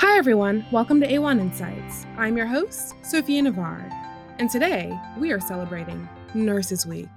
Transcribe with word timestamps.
Hi, 0.00 0.16
everyone. 0.16 0.64
Welcome 0.70 1.00
to 1.00 1.08
AWHONN 1.08 1.40
Insights. 1.40 2.06
I'm 2.16 2.36
your 2.36 2.46
host, 2.46 2.94
Sophia 3.02 3.42
Navarre, 3.42 3.90
and 4.38 4.48
today 4.48 4.96
we 5.18 5.32
are 5.32 5.40
celebrating 5.40 6.08
Nurses 6.34 6.86
Week. 6.86 7.08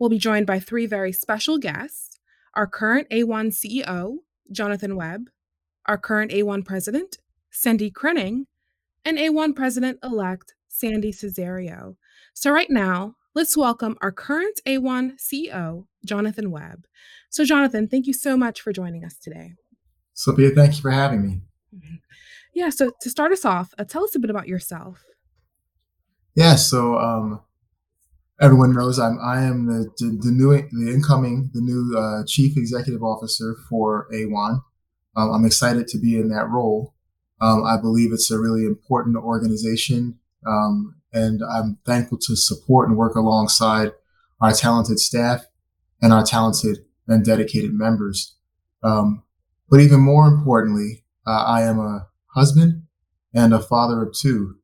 We'll 0.00 0.10
be 0.10 0.18
joined 0.18 0.44
by 0.44 0.58
three 0.58 0.86
very 0.86 1.12
special 1.12 1.58
guests 1.58 2.18
our 2.54 2.66
current 2.66 3.06
AWHONN 3.12 3.52
CEO, 3.52 4.16
Jonathan 4.50 4.96
Webb, 4.96 5.30
our 5.86 5.96
current 5.96 6.32
AWHONN 6.32 6.64
president, 6.64 7.18
Cindy 7.52 7.88
Krening, 7.88 8.46
and 9.04 9.16
AWHONN 9.16 9.54
president 9.54 10.00
elect, 10.02 10.54
Sandy 10.66 11.12
Cesario. 11.12 11.94
So, 12.34 12.50
right 12.50 12.68
now, 12.68 13.14
let's 13.36 13.56
welcome 13.56 13.96
our 14.02 14.10
current 14.10 14.60
AWHONN 14.66 15.18
CEO, 15.20 15.86
Jonathan 16.04 16.50
Webb. 16.50 16.84
So, 17.30 17.44
Jonathan, 17.44 17.86
thank 17.86 18.08
you 18.08 18.12
so 18.12 18.36
much 18.36 18.60
for 18.60 18.72
joining 18.72 19.04
us 19.04 19.18
today. 19.18 19.52
Sophia, 20.14 20.50
thank 20.50 20.74
you 20.74 20.82
for 20.82 20.90
having 20.90 21.22
me. 21.22 21.40
Yeah, 22.54 22.68
so 22.68 22.92
to 23.00 23.08
start 23.08 23.32
us 23.32 23.46
off, 23.46 23.72
uh, 23.78 23.84
tell 23.84 24.04
us 24.04 24.14
a 24.14 24.18
bit 24.18 24.28
about 24.28 24.46
yourself. 24.46 25.06
Yeah, 26.34 26.56
so 26.56 26.98
um, 26.98 27.40
everyone 28.42 28.74
knows 28.74 28.98
I'm 28.98 29.18
I 29.22 29.42
am 29.42 29.66
the 29.66 29.90
the, 29.98 30.18
the 30.20 30.30
new 30.30 30.50
the 30.50 30.92
incoming 30.92 31.50
the 31.54 31.60
new 31.60 31.96
uh, 31.96 32.24
chief 32.26 32.56
executive 32.56 33.02
officer 33.02 33.56
for 33.68 34.06
AWHONN. 34.12 34.60
Um, 35.16 35.30
I'm 35.30 35.44
excited 35.44 35.88
to 35.88 35.98
be 35.98 36.16
in 36.18 36.28
that 36.28 36.48
role. 36.48 36.94
Um, 37.40 37.64
I 37.64 37.76
believe 37.76 38.12
it's 38.12 38.30
a 38.30 38.38
really 38.38 38.64
important 38.64 39.16
organization, 39.16 40.18
um, 40.46 40.96
and 41.12 41.42
I'm 41.42 41.78
thankful 41.84 42.18
to 42.18 42.36
support 42.36 42.88
and 42.88 42.96
work 42.96 43.14
alongside 43.14 43.92
our 44.40 44.52
talented 44.52 45.00
staff 45.00 45.46
and 46.00 46.12
our 46.12 46.24
talented 46.24 46.84
and 47.08 47.24
dedicated 47.24 47.72
members. 47.72 48.34
Um, 48.82 49.22
but 49.70 49.80
even 49.80 50.00
more 50.00 50.26
importantly, 50.26 51.01
uh, 51.26 51.44
I 51.46 51.62
am 51.62 51.78
a 51.78 52.08
husband 52.34 52.82
and 53.34 53.54
a 53.54 53.60
father 53.60 54.02
of 54.02 54.14
two. 54.14 54.56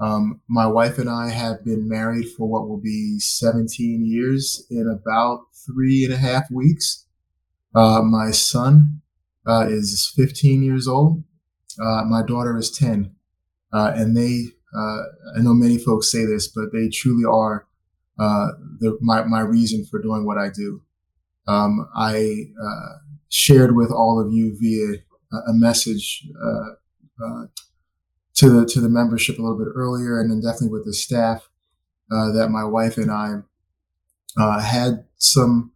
Um, 0.00 0.40
my 0.48 0.66
wife 0.66 0.98
and 0.98 1.10
I 1.10 1.28
have 1.28 1.64
been 1.64 1.88
married 1.88 2.30
for 2.30 2.48
what 2.48 2.68
will 2.68 2.80
be 2.80 3.18
17 3.20 4.04
years 4.06 4.66
in 4.70 4.88
about 4.88 5.40
three 5.66 6.04
and 6.04 6.14
a 6.14 6.16
half 6.16 6.50
weeks. 6.50 7.06
Uh, 7.74 8.00
my 8.02 8.30
son 8.30 9.02
uh, 9.46 9.66
is 9.68 10.10
15 10.16 10.62
years 10.62 10.88
old. 10.88 11.22
Uh, 11.80 12.02
my 12.04 12.22
daughter 12.22 12.56
is 12.56 12.70
10. 12.70 13.14
Uh, 13.72 13.92
and 13.94 14.16
they, 14.16 14.44
uh, 14.76 15.02
I 15.36 15.40
know 15.40 15.52
many 15.52 15.78
folks 15.78 16.10
say 16.10 16.24
this, 16.24 16.48
but 16.48 16.72
they 16.72 16.88
truly 16.88 17.24
are 17.24 17.66
uh, 18.18 18.48
the, 18.78 18.98
my, 19.00 19.22
my 19.24 19.40
reason 19.40 19.84
for 19.84 20.00
doing 20.00 20.24
what 20.24 20.38
I 20.38 20.48
do. 20.48 20.82
Um, 21.46 21.88
I 21.94 22.46
shared 23.28 23.76
with 23.76 23.90
all 23.90 24.20
of 24.20 24.32
you 24.32 24.56
via 24.58 24.98
a 25.32 25.52
message 25.52 26.26
to 28.40 28.48
the 28.48 28.64
to 28.64 28.80
the 28.80 28.88
membership 28.88 29.38
a 29.38 29.42
little 29.42 29.58
bit 29.58 29.68
earlier, 29.74 30.18
and 30.18 30.30
then 30.30 30.40
definitely 30.40 30.70
with 30.70 30.86
the 30.86 30.94
staff 30.94 31.48
uh, 32.10 32.32
that 32.32 32.48
my 32.48 32.64
wife 32.64 32.96
and 32.96 33.10
I 33.10 33.42
uh, 34.38 34.60
had 34.60 35.04
some. 35.18 35.72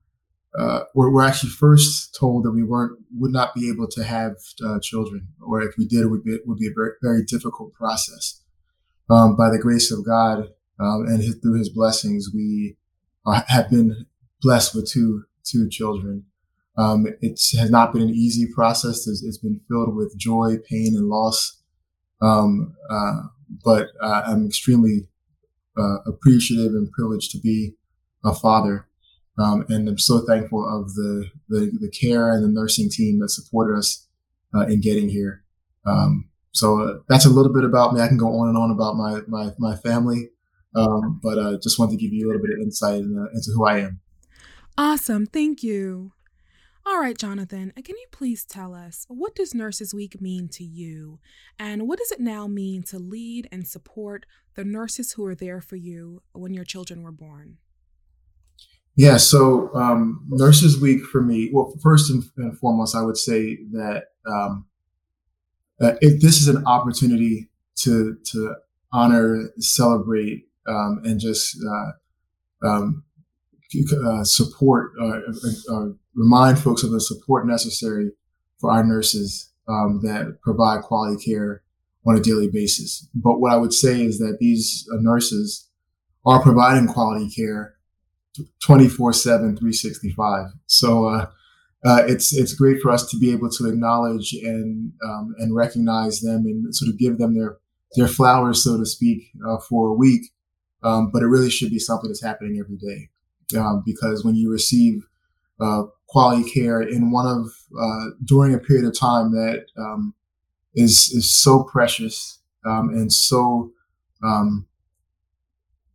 Uh, 0.56 0.84
we're, 0.94 1.10
we're, 1.10 1.24
actually 1.24 1.50
first 1.50 2.14
told 2.14 2.44
that 2.44 2.52
we 2.52 2.62
weren't 2.62 2.96
would 3.18 3.32
not 3.32 3.54
be 3.54 3.68
able 3.68 3.88
to 3.88 4.04
have 4.04 4.36
uh, 4.64 4.78
children, 4.80 5.28
or 5.44 5.60
if 5.60 5.76
we 5.76 5.84
did, 5.84 6.02
it 6.02 6.06
would 6.06 6.22
be, 6.22 6.32
it 6.32 6.46
would 6.46 6.58
be 6.58 6.68
a 6.68 6.74
very, 6.74 6.92
very 7.02 7.24
difficult 7.24 7.74
process. 7.74 8.40
Um, 9.10 9.36
by 9.36 9.50
the 9.50 9.58
grace 9.58 9.90
of 9.90 10.06
God 10.06 10.50
um, 10.78 11.06
and 11.06 11.20
his, 11.20 11.34
through 11.34 11.58
His 11.58 11.68
blessings, 11.68 12.30
we 12.32 12.76
have 13.48 13.68
been 13.68 14.06
blessed 14.40 14.74
with 14.74 14.88
two 14.88 15.24
two 15.44 15.68
children. 15.68 16.24
Um, 16.76 17.06
it 17.20 17.40
has 17.58 17.70
not 17.70 17.92
been 17.92 18.02
an 18.02 18.10
easy 18.10 18.46
process. 18.52 19.06
it's, 19.06 19.22
it's 19.22 19.38
been 19.38 19.60
filled 19.68 19.94
with 19.94 20.16
joy, 20.18 20.56
pain, 20.68 20.94
and 20.96 21.08
loss. 21.08 21.62
Um, 22.20 22.74
uh, 22.90 23.22
but 23.64 23.88
uh, 24.02 24.22
I'm 24.26 24.46
extremely 24.46 25.06
uh, 25.78 25.98
appreciative 26.06 26.72
and 26.72 26.90
privileged 26.90 27.30
to 27.32 27.38
be 27.38 27.74
a 28.24 28.34
father. 28.34 28.88
Um, 29.38 29.64
and 29.68 29.88
I'm 29.88 29.98
so 29.98 30.20
thankful 30.20 30.64
of 30.66 30.94
the, 30.94 31.30
the, 31.48 31.70
the, 31.80 31.90
care 31.90 32.32
and 32.32 32.44
the 32.44 32.48
nursing 32.48 32.88
team 32.88 33.18
that 33.18 33.30
supported 33.30 33.76
us 33.76 34.06
uh, 34.54 34.66
in 34.66 34.80
getting 34.80 35.08
here. 35.08 35.42
Um, 35.84 36.28
so 36.52 36.80
uh, 36.80 36.98
that's 37.08 37.26
a 37.26 37.30
little 37.30 37.52
bit 37.52 37.64
about 37.64 37.94
me. 37.94 38.00
I 38.00 38.06
can 38.06 38.16
go 38.16 38.28
on 38.28 38.48
and 38.48 38.56
on 38.56 38.70
about 38.70 38.94
my, 38.94 39.20
my, 39.26 39.52
my 39.58 39.74
family. 39.76 40.30
Um, 40.76 41.20
but 41.22 41.38
uh, 41.38 41.58
just 41.60 41.78
want 41.78 41.90
to 41.90 41.96
give 41.96 42.12
you 42.12 42.26
a 42.26 42.28
little 42.28 42.42
bit 42.42 42.54
of 42.54 42.60
insight 42.60 43.00
into 43.00 43.50
who 43.54 43.66
I 43.66 43.80
am. 43.80 44.00
Awesome. 44.78 45.26
Thank 45.26 45.62
you. 45.62 46.12
All 46.86 47.00
right, 47.00 47.16
Jonathan, 47.16 47.72
uh, 47.78 47.80
can 47.82 47.96
you 47.96 48.06
please 48.12 48.44
tell 48.44 48.74
us 48.74 49.06
what 49.08 49.34
does 49.34 49.54
Nurses 49.54 49.94
Week 49.94 50.20
mean 50.20 50.48
to 50.48 50.62
you? 50.62 51.18
And 51.58 51.88
what 51.88 51.98
does 51.98 52.10
it 52.10 52.20
now 52.20 52.46
mean 52.46 52.82
to 52.84 52.98
lead 52.98 53.48
and 53.50 53.66
support 53.66 54.26
the 54.54 54.64
nurses 54.64 55.12
who 55.12 55.22
were 55.22 55.34
there 55.34 55.62
for 55.62 55.76
you 55.76 56.22
when 56.32 56.52
your 56.52 56.64
children 56.64 57.02
were 57.02 57.10
born? 57.10 57.56
Yeah, 58.96 59.16
so 59.16 59.74
um, 59.74 60.26
Nurses 60.28 60.78
Week 60.78 61.02
for 61.04 61.22
me, 61.22 61.50
well, 61.52 61.74
first 61.82 62.10
and, 62.10 62.58
foremost, 62.58 62.94
I 62.94 63.02
would 63.02 63.16
say 63.16 63.58
that 63.72 64.04
um, 64.30 64.66
uh, 65.80 65.94
it, 66.02 66.20
this 66.20 66.40
is 66.40 66.48
an 66.48 66.64
opportunity 66.66 67.48
to 67.76 68.16
to 68.32 68.54
honor, 68.92 69.50
celebrate, 69.58 70.44
um, 70.68 71.00
and 71.04 71.18
just 71.18 71.56
uh, 71.66 72.66
um, 72.68 73.04
uh, 74.06 74.22
support, 74.22 74.92
uh, 75.02 75.18
uh, 75.72 75.86
remind 76.14 76.58
folks 76.58 76.82
of 76.82 76.90
the 76.90 77.00
support 77.00 77.46
necessary 77.46 78.10
for 78.60 78.70
our 78.70 78.84
nurses 78.84 79.50
um, 79.68 80.00
that 80.02 80.38
provide 80.42 80.82
quality 80.82 81.22
care 81.22 81.62
on 82.06 82.16
a 82.16 82.20
daily 82.20 82.48
basis. 82.48 83.08
But 83.14 83.40
what 83.40 83.52
I 83.52 83.56
would 83.56 83.72
say 83.72 84.02
is 84.02 84.18
that 84.18 84.38
these 84.40 84.86
uh, 84.92 84.98
nurses 85.00 85.68
are 86.26 86.42
providing 86.42 86.88
quality 86.88 87.30
care 87.30 87.74
24 88.64 89.12
7, 89.12 89.56
365. 89.56 90.46
So, 90.66 91.06
uh, 91.06 91.26
uh, 91.84 92.02
it's 92.06 92.34
it's 92.34 92.54
great 92.54 92.80
for 92.80 92.90
us 92.90 93.08
to 93.10 93.18
be 93.18 93.30
able 93.30 93.50
to 93.50 93.66
acknowledge 93.66 94.32
and 94.32 94.92
um, 95.04 95.34
and 95.38 95.54
recognize 95.54 96.20
them 96.20 96.46
and 96.46 96.74
sort 96.74 96.88
of 96.88 96.98
give 96.98 97.18
them 97.18 97.34
their 97.34 97.58
their 97.94 98.08
flowers, 98.08 98.64
so 98.64 98.78
to 98.78 98.86
speak, 98.86 99.30
uh, 99.46 99.58
for 99.68 99.88
a 99.88 99.94
week. 99.94 100.32
Um, 100.82 101.10
but 101.12 101.22
it 101.22 101.26
really 101.26 101.50
should 101.50 101.70
be 101.70 101.78
something 101.78 102.08
that's 102.08 102.22
happening 102.22 102.58
every 102.58 102.76
day 102.76 103.58
um, 103.58 103.82
because 103.84 104.24
when 104.24 104.34
you 104.34 104.50
receive 104.50 105.06
uh, 105.60 105.84
quality 106.14 106.48
care 106.48 106.80
in 106.80 107.10
one 107.10 107.26
of 107.26 107.46
uh, 107.76 108.10
during 108.24 108.54
a 108.54 108.58
period 108.58 108.86
of 108.86 108.96
time 108.96 109.32
that 109.32 109.66
um, 109.76 110.14
is 110.74 111.10
is 111.12 111.28
so 111.28 111.64
precious 111.64 112.38
um, 112.64 112.90
and 112.90 113.12
so 113.12 113.72
um, 114.22 114.68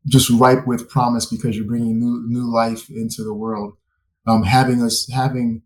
just 0.08 0.30
ripe 0.30 0.68
with 0.68 0.90
promise 0.90 1.26
because 1.26 1.56
you're 1.56 1.66
bringing 1.66 1.98
new 1.98 2.26
new 2.28 2.54
life 2.54 2.90
into 2.90 3.24
the 3.24 3.34
world. 3.34 3.78
Um, 4.28 4.44
having 4.44 4.84
us 4.84 5.10
having 5.10 5.62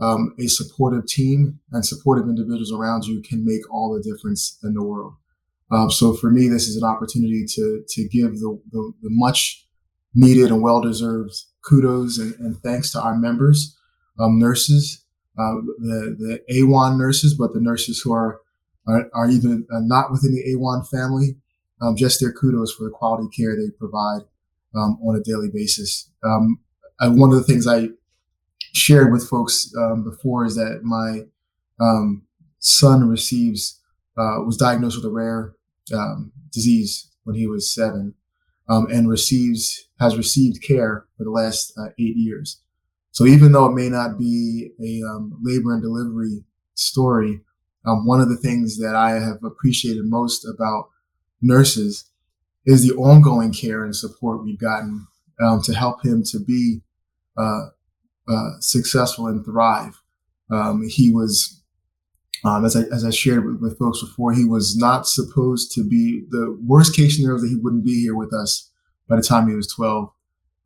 um, 0.00 0.36
a 0.38 0.46
supportive 0.46 1.06
team 1.06 1.58
and 1.72 1.84
supportive 1.84 2.28
individuals 2.28 2.72
around 2.72 3.06
you 3.06 3.22
can 3.22 3.44
make 3.44 3.68
all 3.72 3.92
the 3.92 4.08
difference 4.08 4.56
in 4.62 4.74
the 4.74 4.84
world. 4.84 5.14
Um, 5.72 5.90
so 5.90 6.14
for 6.14 6.30
me, 6.30 6.46
this 6.46 6.68
is 6.68 6.76
an 6.76 6.84
opportunity 6.84 7.44
to 7.44 7.82
to 7.88 8.08
give 8.08 8.38
the, 8.38 8.60
the, 8.70 8.92
the 9.02 9.10
much 9.10 9.66
needed 10.14 10.52
and 10.52 10.62
well 10.62 10.80
deserved 10.80 11.34
kudos 11.68 12.18
and, 12.18 12.34
and, 12.38 12.56
thanks 12.62 12.92
to 12.92 13.00
our 13.00 13.16
members, 13.16 13.75
um, 14.18 14.38
nurses, 14.38 15.04
uh, 15.38 15.60
the, 15.78 16.16
the 16.18 16.54
AWHONN 16.54 16.98
nurses, 16.98 17.34
but 17.34 17.52
the 17.52 17.60
nurses 17.60 18.00
who 18.00 18.12
are, 18.12 18.40
are, 18.86 19.08
are 19.14 19.30
even 19.30 19.66
uh, 19.70 19.80
not 19.80 20.10
within 20.10 20.34
the 20.34 20.54
AWHONN 20.54 20.88
family, 20.88 21.36
um, 21.80 21.96
just 21.96 22.20
their 22.20 22.32
kudos 22.32 22.72
for 22.72 22.84
the 22.84 22.90
quality 22.90 23.28
care 23.36 23.54
they 23.54 23.70
provide 23.78 24.22
um, 24.74 24.98
on 25.06 25.16
a 25.16 25.22
daily 25.22 25.48
basis. 25.52 26.10
Um, 26.24 26.60
I, 27.00 27.08
one 27.08 27.30
of 27.30 27.36
the 27.36 27.44
things 27.44 27.66
I 27.66 27.88
shared 28.72 29.12
with 29.12 29.28
folks 29.28 29.70
um, 29.78 30.04
before 30.04 30.44
is 30.44 30.54
that 30.56 30.80
my 30.82 31.22
um, 31.80 32.22
son 32.58 33.08
receives, 33.08 33.80
uh, 34.16 34.40
was 34.44 34.56
diagnosed 34.56 34.96
with 34.96 35.04
a 35.04 35.10
rare 35.10 35.54
disease 36.52 37.10
when 37.24 37.36
he 37.36 37.46
was 37.46 37.72
seven 37.72 38.14
um, 38.68 38.86
and 38.90 39.08
receives 39.08 39.88
has 40.00 40.16
received 40.16 40.62
care 40.62 41.06
for 41.16 41.24
the 41.24 41.30
last 41.30 41.72
uh, 41.78 41.88
eight 41.98 42.16
years. 42.16 42.60
So 43.16 43.24
even 43.24 43.52
though 43.52 43.64
it 43.64 43.72
may 43.72 43.88
not 43.88 44.18
be 44.18 44.72
a 44.78 45.00
um, 45.08 45.32
labor 45.42 45.72
and 45.72 45.80
delivery 45.80 46.44
story, 46.74 47.40
um, 47.86 48.06
one 48.06 48.20
of 48.20 48.28
the 48.28 48.36
things 48.36 48.76
that 48.76 48.94
I 48.94 49.12
have 49.12 49.42
appreciated 49.42 50.04
most 50.04 50.44
about 50.44 50.90
nurses 51.40 52.10
is 52.66 52.86
the 52.86 52.94
ongoing 52.96 53.54
care 53.54 53.84
and 53.84 53.96
support 53.96 54.44
we've 54.44 54.58
gotten 54.58 55.06
um, 55.42 55.62
to 55.62 55.72
help 55.72 56.04
him 56.04 56.24
to 56.24 56.38
be 56.38 56.82
uh, 57.38 57.68
uh, 58.28 58.50
successful 58.60 59.28
and 59.28 59.42
thrive. 59.46 59.98
Um, 60.50 60.86
he 60.86 61.08
was 61.08 61.62
um, 62.44 62.66
as 62.66 62.76
I 62.76 62.82
as 62.94 63.02
I 63.02 63.08
shared 63.08 63.46
with, 63.46 63.62
with, 63.62 63.78
folks 63.78 64.02
before, 64.02 64.34
he 64.34 64.44
was 64.44 64.76
not 64.76 65.08
supposed 65.08 65.72
to 65.72 65.88
be 65.88 66.26
the 66.28 66.54
worst 66.62 66.94
case 66.94 67.16
scenario 67.16 67.40
that 67.40 67.48
he 67.48 67.56
wouldn't 67.56 67.86
be 67.86 67.98
here 68.02 68.14
with 68.14 68.34
us 68.34 68.70
by 69.08 69.16
the 69.16 69.22
time 69.22 69.48
he 69.48 69.54
was 69.54 69.68
12. 69.68 70.10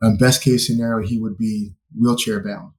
Um, 0.03 0.17
best 0.17 0.43
case 0.43 0.67
scenario, 0.67 1.06
he 1.06 1.20
would 1.20 1.38
be 1.38 1.75
wheelchair 1.99 2.41
bound. 2.41 2.73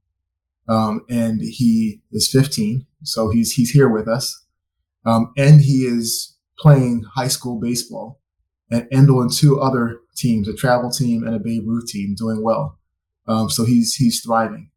Um, 0.67 1.05
and 1.09 1.41
he 1.41 2.01
is 2.11 2.29
15, 2.31 2.85
so 3.03 3.29
he's 3.29 3.53
he's 3.53 3.71
here 3.71 3.89
with 3.89 4.07
us. 4.07 4.45
Um, 5.05 5.33
and 5.37 5.61
he 5.61 5.85
is 5.85 6.37
playing 6.57 7.03
high 7.15 7.27
school 7.27 7.59
baseball 7.59 8.21
and 8.69 8.87
and 8.91 9.31
two 9.31 9.59
other 9.59 9.99
teams, 10.15 10.47
a 10.47 10.53
travel 10.53 10.91
team 10.91 11.23
and 11.23 11.35
a 11.35 11.39
Babe 11.39 11.67
Ruth 11.67 11.87
team, 11.87 12.15
doing 12.15 12.43
well. 12.43 12.79
Um, 13.27 13.49
so 13.49 13.65
he's 13.65 13.95
he's 13.95 14.21
thriving. 14.21 14.69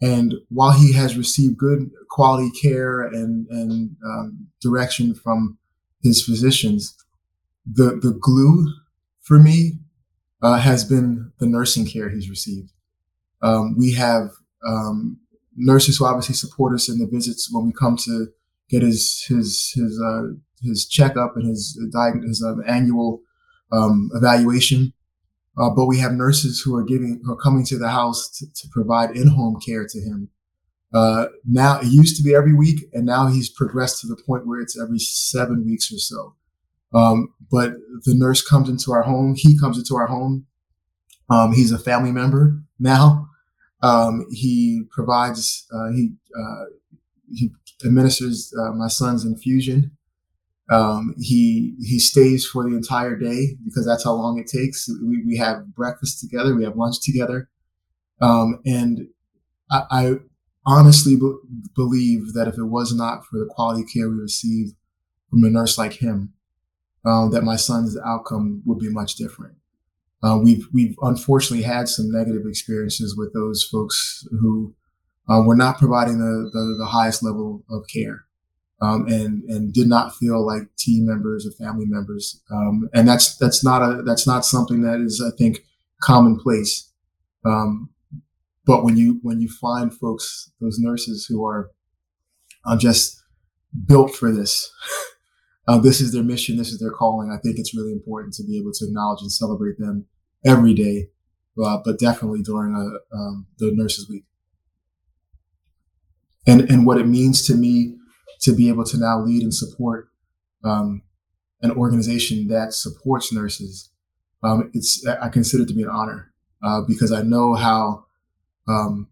And 0.00 0.34
while 0.48 0.72
he 0.72 0.92
has 0.92 1.16
received 1.16 1.56
good 1.56 1.90
quality 2.10 2.50
care 2.50 3.02
and 3.02 3.46
and 3.50 3.96
um, 4.04 4.48
direction 4.60 5.14
from 5.14 5.58
his 6.02 6.24
physicians, 6.24 6.96
the 7.70 7.98
the 8.00 8.16
glue 8.18 8.72
for 9.22 9.38
me 9.38 9.78
uh, 10.42 10.58
has 10.58 10.84
been 10.84 11.32
the 11.38 11.46
nursing 11.46 11.86
care 11.86 12.08
he's 12.10 12.30
received. 12.30 12.72
Um, 13.42 13.76
we 13.76 13.92
have 13.94 14.30
um, 14.66 15.18
nurses 15.56 15.96
who 15.96 16.06
obviously 16.06 16.34
support 16.34 16.74
us 16.74 16.88
in 16.88 16.98
the 16.98 17.06
visits 17.06 17.48
when 17.52 17.66
we 17.66 17.72
come 17.72 17.96
to 18.04 18.28
get 18.68 18.82
his 18.82 19.24
his 19.28 19.72
his 19.74 20.00
uh, 20.04 20.22
his 20.62 20.86
checkup 20.86 21.36
and 21.36 21.46
his 21.46 21.78
his 22.26 22.42
um, 22.42 22.62
annual 22.66 23.20
um, 23.72 24.10
evaluation. 24.14 24.92
Uh, 25.58 25.70
but 25.70 25.86
we 25.86 25.98
have 25.98 26.12
nurses 26.12 26.60
who 26.60 26.74
are 26.76 26.84
giving, 26.84 27.20
who 27.24 27.32
are 27.32 27.36
coming 27.36 27.64
to 27.64 27.78
the 27.78 27.88
house 27.88 28.28
to, 28.28 28.46
to 28.54 28.68
provide 28.72 29.16
in-home 29.16 29.58
care 29.64 29.86
to 29.88 29.98
him. 30.00 30.28
Uh, 30.92 31.26
now 31.50 31.80
it 31.80 31.86
used 31.86 32.16
to 32.16 32.22
be 32.22 32.34
every 32.34 32.54
week, 32.54 32.80
and 32.92 33.06
now 33.06 33.26
he's 33.26 33.48
progressed 33.48 34.00
to 34.00 34.06
the 34.06 34.20
point 34.26 34.46
where 34.46 34.60
it's 34.60 34.78
every 34.78 34.98
seven 34.98 35.64
weeks 35.64 35.90
or 35.92 35.98
so. 35.98 36.34
Um, 36.92 37.32
but 37.50 37.72
the 38.04 38.14
nurse 38.14 38.42
comes 38.42 38.68
into 38.68 38.92
our 38.92 39.02
home. 39.02 39.34
He 39.36 39.58
comes 39.58 39.78
into 39.78 39.96
our 39.96 40.06
home. 40.06 40.46
Um, 41.30 41.52
he's 41.52 41.72
a 41.72 41.78
family 41.78 42.12
member 42.12 42.60
now. 42.78 43.28
Um, 43.82 44.26
he 44.30 44.82
provides. 44.90 45.66
Uh, 45.72 45.90
he 45.92 46.12
uh, 46.38 46.64
he 47.32 47.50
administers 47.84 48.52
uh, 48.58 48.72
my 48.72 48.88
son's 48.88 49.24
infusion. 49.24 49.92
Um, 50.70 51.14
he 51.20 51.74
he 51.80 51.98
stays 52.00 52.46
for 52.46 52.64
the 52.68 52.76
entire 52.76 53.16
day 53.16 53.56
because 53.64 53.86
that's 53.86 54.04
how 54.04 54.14
long 54.14 54.38
it 54.38 54.48
takes. 54.48 54.88
We, 55.04 55.24
we 55.24 55.36
have 55.36 55.74
breakfast 55.74 56.20
together, 56.20 56.56
we 56.56 56.64
have 56.64 56.76
lunch 56.76 57.00
together, 57.02 57.48
um, 58.20 58.60
and 58.66 59.08
I, 59.70 59.82
I 59.90 60.14
honestly 60.66 61.16
be- 61.16 61.38
believe 61.74 62.34
that 62.34 62.48
if 62.48 62.58
it 62.58 62.64
was 62.64 62.94
not 62.94 63.24
for 63.26 63.38
the 63.38 63.46
quality 63.46 63.84
care 63.84 64.08
we 64.10 64.16
receive 64.16 64.72
from 65.30 65.44
a 65.44 65.50
nurse 65.50 65.78
like 65.78 65.94
him, 65.94 66.34
um, 67.04 67.30
that 67.32 67.44
my 67.44 67.56
son's 67.56 67.96
outcome 68.04 68.62
would 68.66 68.78
be 68.78 68.90
much 68.90 69.16
different. 69.16 69.56
Uh, 70.22 70.38
we've 70.42 70.66
we've 70.72 70.96
unfortunately 71.02 71.64
had 71.64 71.88
some 71.88 72.10
negative 72.10 72.46
experiences 72.46 73.16
with 73.16 73.32
those 73.34 73.62
folks 73.64 74.26
who 74.40 74.74
uh, 75.28 75.42
were 75.42 75.56
not 75.56 75.78
providing 75.78 76.18
the, 76.18 76.50
the, 76.52 76.76
the 76.78 76.86
highest 76.86 77.22
level 77.22 77.64
of 77.70 77.82
care 77.92 78.26
um, 78.80 79.06
and 79.08 79.42
and 79.44 79.72
did 79.72 79.88
not 79.88 80.14
feel 80.14 80.44
like 80.44 80.74
team 80.76 81.06
members 81.06 81.46
or 81.46 81.50
family 81.52 81.86
members. 81.86 82.40
Um, 82.50 82.88
and 82.94 83.08
that's 83.08 83.36
that's 83.36 83.64
not 83.64 83.82
a 83.82 84.02
that's 84.02 84.26
not 84.26 84.44
something 84.44 84.82
that 84.82 85.00
is 85.00 85.22
I 85.24 85.34
think 85.36 85.60
commonplace. 86.02 86.90
Um, 87.44 87.90
but 88.66 88.84
when 88.84 88.96
you 88.96 89.18
when 89.22 89.40
you 89.40 89.48
find 89.48 89.94
folks, 89.94 90.50
those 90.60 90.78
nurses 90.78 91.26
who 91.26 91.44
are 91.44 91.70
uh, 92.66 92.76
just 92.76 93.22
built 93.86 94.14
for 94.14 94.32
this, 94.32 94.70
uh, 95.68 95.78
this 95.78 96.00
is 96.00 96.12
their 96.12 96.22
mission, 96.22 96.56
this 96.56 96.70
is 96.70 96.78
their 96.78 96.92
calling. 96.92 97.30
I 97.30 97.38
think 97.38 97.58
it's 97.58 97.74
really 97.74 97.92
important 97.92 98.34
to 98.34 98.44
be 98.44 98.58
able 98.58 98.72
to 98.72 98.84
acknowledge 98.86 99.20
and 99.20 99.32
celebrate 99.32 99.78
them 99.78 100.06
every 100.44 100.74
day, 100.74 101.08
uh, 101.62 101.78
but 101.84 101.98
definitely 101.98 102.42
during 102.42 102.74
a, 102.74 103.16
um, 103.16 103.46
the 103.58 103.72
Nurses 103.72 104.08
Week. 104.08 104.24
And 106.46 106.70
and 106.70 106.86
what 106.86 106.98
it 106.98 107.08
means 107.08 107.44
to 107.46 107.54
me 107.54 107.96
to 108.42 108.54
be 108.54 108.68
able 108.68 108.84
to 108.84 108.98
now 108.98 109.20
lead 109.20 109.42
and 109.42 109.52
support 109.52 110.08
um, 110.62 111.02
an 111.62 111.72
organization 111.72 112.48
that 112.48 112.72
supports 112.72 113.32
nurses, 113.32 113.90
um, 114.42 114.70
it's 114.72 115.04
I 115.06 115.28
consider 115.28 115.64
it 115.64 115.68
to 115.68 115.74
be 115.74 115.82
an 115.82 115.88
honor 115.88 116.32
uh, 116.62 116.82
because 116.86 117.10
I 117.10 117.22
know 117.22 117.54
how, 117.54 118.04
um, 118.68 119.08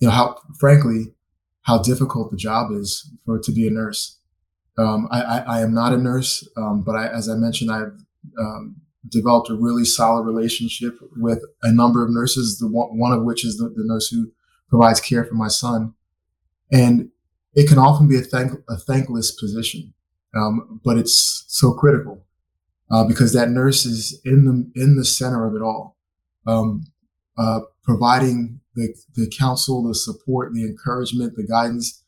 you 0.00 0.08
know, 0.08 0.14
how 0.14 0.40
frankly, 0.58 1.14
how 1.62 1.82
difficult 1.82 2.30
the 2.30 2.36
job 2.36 2.72
is 2.72 3.10
for 3.26 3.38
to 3.38 3.52
be 3.52 3.66
a 3.66 3.70
nurse. 3.70 4.17
Um, 4.78 5.08
I, 5.10 5.20
I, 5.20 5.38
I, 5.38 5.60
am 5.60 5.74
not 5.74 5.92
a 5.92 5.96
nurse, 5.96 6.48
um, 6.56 6.82
but 6.82 6.94
I, 6.94 7.08
as 7.08 7.28
I 7.28 7.34
mentioned, 7.34 7.72
I've 7.72 7.92
um, 8.38 8.76
developed 9.08 9.50
a 9.50 9.54
really 9.54 9.84
solid 9.84 10.22
relationship 10.22 10.96
with 11.16 11.42
a 11.62 11.72
number 11.72 12.04
of 12.04 12.10
nurses. 12.10 12.58
The 12.58 12.68
one, 12.68 12.96
one 12.96 13.12
of 13.12 13.24
which 13.24 13.44
is 13.44 13.56
the, 13.56 13.64
the 13.64 13.84
nurse 13.84 14.08
who 14.08 14.30
provides 14.68 15.00
care 15.00 15.24
for 15.24 15.34
my 15.34 15.48
son, 15.48 15.94
and 16.72 17.10
it 17.54 17.68
can 17.68 17.78
often 17.78 18.06
be 18.06 18.16
a, 18.16 18.20
thank, 18.20 18.52
a 18.68 18.76
thankless 18.76 19.32
position, 19.32 19.94
um, 20.36 20.80
but 20.84 20.96
it's 20.96 21.44
so 21.48 21.72
critical 21.72 22.24
uh, 22.90 23.04
because 23.04 23.32
that 23.32 23.50
nurse 23.50 23.84
is 23.84 24.20
in 24.24 24.44
the 24.44 24.80
in 24.80 24.96
the 24.96 25.04
center 25.04 25.46
of 25.46 25.54
it 25.54 25.62
all, 25.62 25.96
um, 26.46 26.84
uh, 27.36 27.60
providing 27.82 28.60
the 28.74 28.94
the 29.14 29.28
counsel, 29.28 29.82
the 29.82 29.94
support, 29.94 30.52
the 30.52 30.64
encouragement, 30.64 31.34
the 31.36 31.46
guidance 31.46 32.04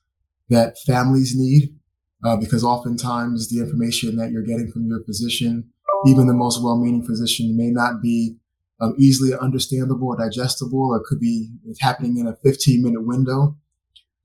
that 0.48 0.78
families 0.86 1.34
need. 1.36 1.74
Uh, 2.22 2.36
because 2.36 2.62
oftentimes 2.62 3.48
the 3.48 3.60
information 3.60 4.16
that 4.16 4.30
you're 4.30 4.42
getting 4.42 4.70
from 4.70 4.86
your 4.86 5.02
physician, 5.04 5.70
even 6.06 6.26
the 6.26 6.34
most 6.34 6.62
well-meaning 6.62 7.02
physician, 7.02 7.56
may 7.56 7.70
not 7.70 8.02
be 8.02 8.36
um, 8.80 8.94
easily 8.98 9.36
understandable 9.38 10.08
or 10.08 10.16
digestible, 10.16 10.90
or 10.90 11.02
could 11.04 11.20
be 11.20 11.50
happening 11.80 12.18
in 12.18 12.26
a 12.26 12.32
15-minute 12.32 13.06
window. 13.06 13.56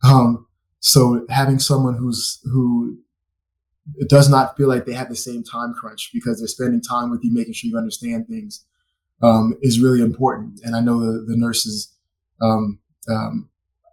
Um, 0.03 0.45
so 0.79 1.25
having 1.29 1.59
someone 1.59 1.95
who's 1.95 2.41
who 2.45 2.97
it 3.97 4.09
does 4.09 4.29
not 4.29 4.57
feel 4.57 4.67
like 4.67 4.85
they 4.85 4.93
have 4.93 5.09
the 5.09 5.15
same 5.15 5.43
time 5.43 5.73
crunch 5.73 6.09
because 6.13 6.39
they're 6.39 6.47
spending 6.47 6.81
time 6.81 7.11
with 7.11 7.23
you, 7.23 7.33
making 7.33 7.53
sure 7.53 7.69
you 7.69 7.77
understand 7.77 8.27
things, 8.27 8.65
um, 9.21 9.55
is 9.61 9.79
really 9.79 10.01
important. 10.01 10.59
And 10.63 10.75
I 10.75 10.81
know 10.81 10.99
the, 10.99 11.23
the 11.25 11.37
nurses, 11.37 11.93
um, 12.41 12.79
um, 13.09 13.49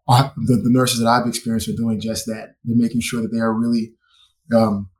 the, 0.08 0.60
the, 0.62 0.70
nurses 0.70 1.00
that 1.00 1.08
I've 1.08 1.26
experienced 1.26 1.68
are 1.68 1.76
doing 1.76 2.00
just 2.00 2.26
that. 2.26 2.56
They're 2.64 2.76
making 2.76 3.00
sure 3.00 3.22
that 3.22 3.32
they 3.32 3.38
are 3.38 3.52
really 3.52 3.92
um, 4.54 4.90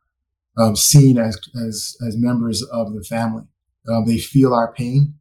um, 0.56 0.76
seen 0.76 1.18
as, 1.18 1.38
as 1.66 1.96
as 2.06 2.16
members 2.16 2.62
of 2.62 2.94
the 2.94 3.02
family. 3.02 3.44
Um, 3.88 4.06
they 4.06 4.18
feel 4.18 4.54
our 4.54 4.72
pain. 4.72 5.14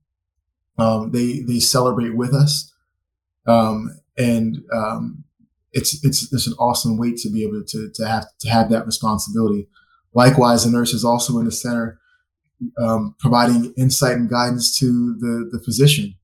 they 0.77 1.39
they 1.47 1.59
celebrate 1.59 2.15
with 2.15 2.33
us, 2.33 2.71
and 3.45 4.63
it's 5.73 6.03
it's 6.03 6.31
it's 6.31 6.47
an 6.47 6.53
awesome 6.59 6.97
weight 6.97 7.17
to 7.17 7.29
be 7.29 7.43
able 7.43 7.63
to 7.65 7.89
to 7.93 8.07
have 8.07 8.25
to 8.39 8.49
have 8.49 8.69
that 8.69 8.85
responsibility. 8.85 9.67
Likewise, 10.13 10.65
the 10.65 10.71
nurse 10.71 10.93
is 10.93 11.05
also 11.05 11.39
in 11.39 11.45
the 11.45 11.51
center, 11.51 11.99
um, 12.81 13.15
providing 13.19 13.73
insight 13.77 14.17
and 14.17 14.29
guidance 14.29 14.77
to 14.79 15.15
the 15.19 15.49
the 15.51 15.63
physician 15.63 16.15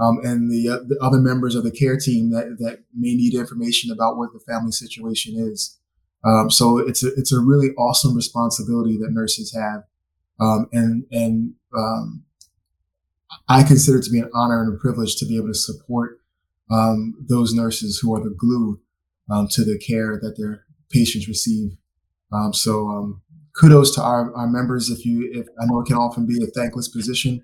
um, 0.00 0.18
and 0.24 0.50
the, 0.50 0.68
uh, 0.68 0.78
the, 0.86 0.98
other 1.00 1.18
members 1.18 1.54
of 1.54 1.62
the 1.62 1.70
care 1.70 1.96
team 1.96 2.30
that 2.30 2.56
that 2.58 2.80
may 2.94 3.14
need 3.14 3.34
information 3.34 3.92
about 3.92 4.16
what 4.16 4.32
the 4.32 4.40
family 4.40 4.72
situation 4.72 5.34
is. 5.36 5.78
Um, 6.24 6.50
so 6.50 6.78
it's 6.78 7.04
a 7.04 7.14
it's 7.14 7.32
a 7.32 7.40
really 7.40 7.70
awesome 7.78 8.14
responsibility 8.14 8.96
that 8.98 9.12
nurses 9.12 9.54
have, 9.54 9.84
um, 10.40 10.68
and 10.72 11.04
and 11.12 11.54
um, 11.76 12.24
I 13.48 13.62
consider 13.62 13.98
it 13.98 14.04
to 14.04 14.10
be 14.10 14.20
an 14.20 14.30
honor 14.34 14.62
and 14.62 14.74
a 14.74 14.78
privilege 14.78 15.16
to 15.16 15.26
be 15.26 15.36
able 15.36 15.48
to 15.48 15.54
support 15.54 16.20
um, 16.70 17.14
those 17.28 17.52
nurses 17.52 17.98
who 17.98 18.14
are 18.14 18.22
the 18.22 18.34
glue 18.34 18.80
um, 19.30 19.48
to 19.48 19.64
the 19.64 19.78
care 19.78 20.18
that 20.20 20.36
their 20.36 20.64
patients 20.90 21.28
receive. 21.28 21.76
Um, 22.32 22.52
so 22.52 22.88
um, 22.88 23.22
kudos 23.54 23.94
to 23.94 24.02
our, 24.02 24.34
our 24.34 24.46
members. 24.46 24.90
If 24.90 25.04
you, 25.04 25.30
if 25.32 25.46
I 25.60 25.66
know 25.66 25.80
it 25.80 25.86
can 25.86 25.96
often 25.96 26.26
be 26.26 26.42
a 26.42 26.46
thankless 26.46 26.88
position 26.88 27.42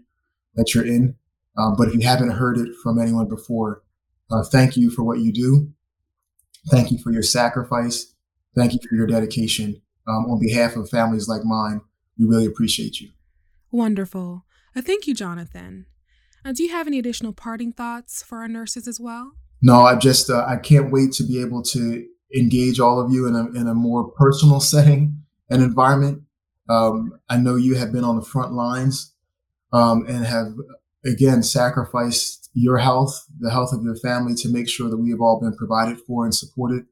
that 0.55 0.75
you're 0.75 0.87
in, 0.87 1.17
um, 1.61 1.77
but 1.77 1.89
if 1.89 1.95
you 1.95 2.01
haven't 2.01 2.31
heard 2.31 2.59
it 2.59 2.75
from 2.83 2.99
anyone 2.99 3.29
before, 3.29 3.83
uh, 4.31 4.43
thank 4.43 4.77
you 4.77 4.91
for 4.91 5.03
what 5.03 5.19
you 5.19 5.33
do. 5.33 5.73
Thank 6.71 6.91
you 6.91 6.99
for 6.99 7.13
your 7.13 7.23
sacrifice. 7.23 8.15
Thank 8.55 8.73
you 8.73 8.81
for 8.89 8.95
your 8.95 9.07
dedication. 9.07 9.81
Um, 10.07 10.27
on 10.31 10.41
behalf 10.41 10.77
of 10.77 10.89
families 10.89 11.29
like 11.29 11.45
mine, 11.45 11.83
we 12.19 12.27
really 12.27 12.47
appreciate 12.47 13.01
you. 13.01 13.11
Wonderful. 13.71 14.45
Uh, 14.75 14.83
thank 14.83 15.07
you, 15.07 15.15
Jonathan. 15.15 15.87
Uh, 16.45 16.53
do 16.53 16.63
you 16.63 16.71
have 16.71 16.87
any 16.87 16.99
additional 16.99 17.33
parting 17.33 17.73
thoughts 17.73 18.23
for 18.23 18.39
our 18.39 18.49
nurses 18.49 18.89
as 18.89 18.99
well? 18.99 19.33
no, 19.63 19.83
I 19.83 19.97
just 19.97 20.31
uh, 20.31 20.45
I 20.47 20.57
can't 20.57 20.91
wait 20.91 21.13
to 21.13 21.25
be 21.25 21.41
able 21.41 21.63
to 21.65 22.07
engage 22.35 22.81
all 22.81 23.01
of 23.01 23.13
you 23.13 23.27
in 23.27 23.35
a 23.35 23.47
in 23.51 23.67
a 23.67 23.75
more 23.75 24.11
personal 24.13 24.61
setting 24.73 25.23
and 25.49 25.63
environment. 25.63 26.23
Um, 26.69 27.19
I 27.29 27.37
know 27.37 27.57
you 27.57 27.75
have 27.75 27.93
been 27.93 28.05
on 28.05 28.17
the 28.17 28.25
front 28.25 28.53
lines 28.53 29.13
um, 29.73 30.07
and 30.07 30.25
have 30.25 30.55
again 31.05 31.43
sacrificed 31.43 32.51
your 32.53 32.79
health, 32.79 33.27
the 33.39 33.51
health 33.51 33.73
of 33.73 33.83
your 33.83 33.97
family, 33.97 34.35
to 34.35 34.49
make 34.49 34.69
sure 34.69 34.91
that 34.91 34.97
we 34.97 35.11
have 35.11 35.21
all 35.21 35.41
been 35.41 35.57
provided 35.57 35.99
for 36.07 36.25
and 36.25 36.35
supported 36.35 36.85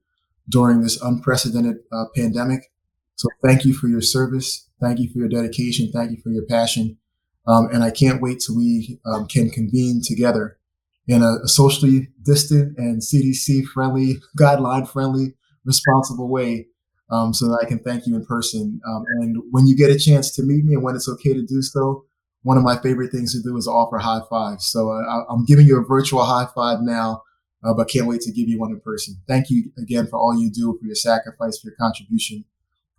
during 0.48 0.80
this 0.80 1.00
unprecedented 1.02 1.78
uh, 1.92 2.04
pandemic. 2.14 2.70
So 3.16 3.28
thank 3.44 3.64
you 3.64 3.74
for 3.74 3.88
your 3.88 4.00
service. 4.00 4.68
Thank 4.80 5.00
you 5.00 5.10
for 5.10 5.18
your 5.18 5.28
dedication. 5.28 5.90
Thank 5.92 6.12
you 6.12 6.18
for 6.22 6.30
your 6.30 6.46
passion. 6.46 6.98
Um, 7.46 7.68
and 7.72 7.82
I 7.82 7.90
can't 7.90 8.22
wait 8.22 8.40
till 8.40 8.56
we 8.56 9.00
um, 9.06 9.26
can 9.26 9.50
convene 9.50 10.02
together 10.04 10.58
in 11.06 11.22
a, 11.22 11.38
a 11.44 11.48
socially 11.48 12.08
distant 12.22 12.76
and 12.78 13.00
CDC 13.00 13.64
friendly, 13.66 14.18
guideline 14.38 14.88
friendly, 14.88 15.34
responsible 15.64 16.28
way 16.28 16.66
um, 17.10 17.32
so 17.32 17.46
that 17.46 17.60
I 17.62 17.68
can 17.68 17.78
thank 17.78 18.06
you 18.06 18.14
in 18.14 18.24
person. 18.26 18.80
Um, 18.86 19.04
and 19.20 19.42
when 19.50 19.66
you 19.66 19.76
get 19.76 19.90
a 19.90 19.98
chance 19.98 20.30
to 20.36 20.42
meet 20.42 20.64
me 20.64 20.74
and 20.74 20.82
when 20.82 20.94
it's 20.94 21.08
okay 21.08 21.32
to 21.34 21.42
do 21.42 21.62
so, 21.62 22.04
one 22.42 22.56
of 22.56 22.64
my 22.64 22.76
favorite 22.78 23.10
things 23.10 23.32
to 23.32 23.42
do 23.42 23.56
is 23.56 23.66
offer 23.66 23.98
high 23.98 24.20
fives. 24.30 24.66
So 24.66 24.90
uh, 24.90 25.24
I'm 25.28 25.44
giving 25.44 25.66
you 25.66 25.80
a 25.80 25.84
virtual 25.84 26.24
high 26.24 26.46
five 26.54 26.78
now, 26.80 27.22
uh, 27.64 27.74
but 27.74 27.88
can't 27.88 28.06
wait 28.06 28.20
to 28.22 28.32
give 28.32 28.48
you 28.48 28.58
one 28.58 28.70
in 28.70 28.80
person. 28.80 29.16
Thank 29.26 29.50
you 29.50 29.72
again 29.78 30.06
for 30.06 30.18
all 30.18 30.40
you 30.40 30.50
do, 30.50 30.76
for 30.80 30.86
your 30.86 30.94
sacrifice, 30.94 31.58
for 31.58 31.68
your 31.68 31.76
contribution, 31.76 32.44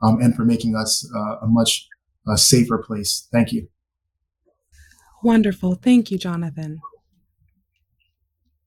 um, 0.02 0.22
and 0.22 0.36
for 0.36 0.46
making 0.46 0.76
us 0.76 1.10
uh, 1.16 1.38
a 1.42 1.48
much 1.48 1.88
uh, 2.28 2.36
safer 2.36 2.78
place. 2.78 3.28
Thank 3.32 3.52
you. 3.52 3.70
Wonderful. 5.24 5.76
Thank 5.76 6.12
you, 6.12 6.18
Jonathan. 6.18 6.82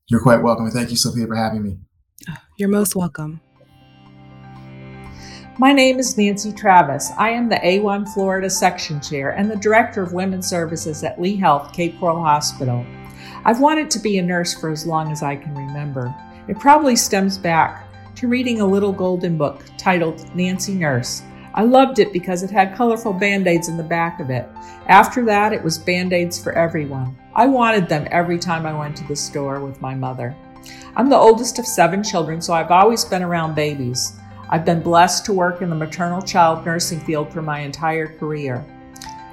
You're 0.07 0.21
quite 0.21 0.43
welcome. 0.43 0.65
And 0.65 0.73
thank 0.73 0.91
you, 0.91 0.97
Sophia, 0.97 1.25
for 1.25 1.35
having 1.35 1.63
me. 1.63 1.77
Oh, 2.29 2.35
you're 2.57 2.69
most 2.69 2.95
welcome. 2.95 3.41
My 5.59 5.71
name 5.71 5.99
is 5.99 6.17
Nancy 6.17 6.51
Travis. 6.51 7.11
I 7.15 7.29
am 7.29 7.47
the 7.47 7.63
AWHONN 7.63 8.07
Florida 8.07 8.49
Section 8.49 8.99
Chair 8.99 9.33
and 9.33 9.51
the 9.51 9.55
Director 9.55 10.01
of 10.01 10.11
Women's 10.11 10.47
Services 10.47 11.03
at 11.03 11.21
Lee 11.21 11.35
Health 11.35 11.71
Cape 11.73 11.99
Coral 11.99 12.23
Hospital. 12.23 12.83
I've 13.45 13.59
wanted 13.59 13.91
to 13.91 13.99
be 13.99 14.17
a 14.17 14.23
nurse 14.23 14.59
for 14.59 14.71
as 14.71 14.87
long 14.87 15.11
as 15.11 15.21
I 15.21 15.35
can 15.35 15.53
remember. 15.53 16.13
It 16.47 16.59
probably 16.59 16.95
stems 16.95 17.37
back 17.37 17.87
to 18.15 18.27
reading 18.27 18.61
a 18.61 18.65
little 18.65 18.91
golden 18.91 19.37
book 19.37 19.63
titled 19.77 20.35
Nancy 20.35 20.73
Nurse. 20.73 21.21
I 21.53 21.61
loved 21.61 21.99
it 21.99 22.11
because 22.11 22.41
it 22.41 22.49
had 22.49 22.75
colorful 22.75 23.13
band 23.13 23.47
aids 23.47 23.69
in 23.69 23.77
the 23.77 23.83
back 23.83 24.19
of 24.19 24.31
it. 24.31 24.49
After 24.87 25.23
that, 25.25 25.53
it 25.53 25.63
was 25.63 25.77
band 25.77 26.13
aids 26.13 26.41
for 26.41 26.53
everyone. 26.53 27.15
I 27.35 27.45
wanted 27.45 27.87
them 27.87 28.07
every 28.09 28.39
time 28.39 28.65
I 28.65 28.75
went 28.75 28.97
to 28.97 29.07
the 29.07 29.15
store 29.15 29.59
with 29.63 29.79
my 29.81 29.93
mother. 29.93 30.35
I'm 30.95 31.09
the 31.09 31.15
oldest 31.15 31.59
of 31.59 31.67
seven 31.67 32.03
children, 32.03 32.41
so 32.41 32.53
I've 32.53 32.71
always 32.71 33.05
been 33.05 33.21
around 33.21 33.53
babies. 33.53 34.19
I've 34.49 34.65
been 34.65 34.81
blessed 34.81 35.25
to 35.25 35.33
work 35.33 35.61
in 35.61 35.69
the 35.69 35.75
maternal 35.75 36.21
child 36.21 36.65
nursing 36.65 36.99
field 36.99 37.31
for 37.31 37.41
my 37.41 37.59
entire 37.59 38.07
career. 38.17 38.65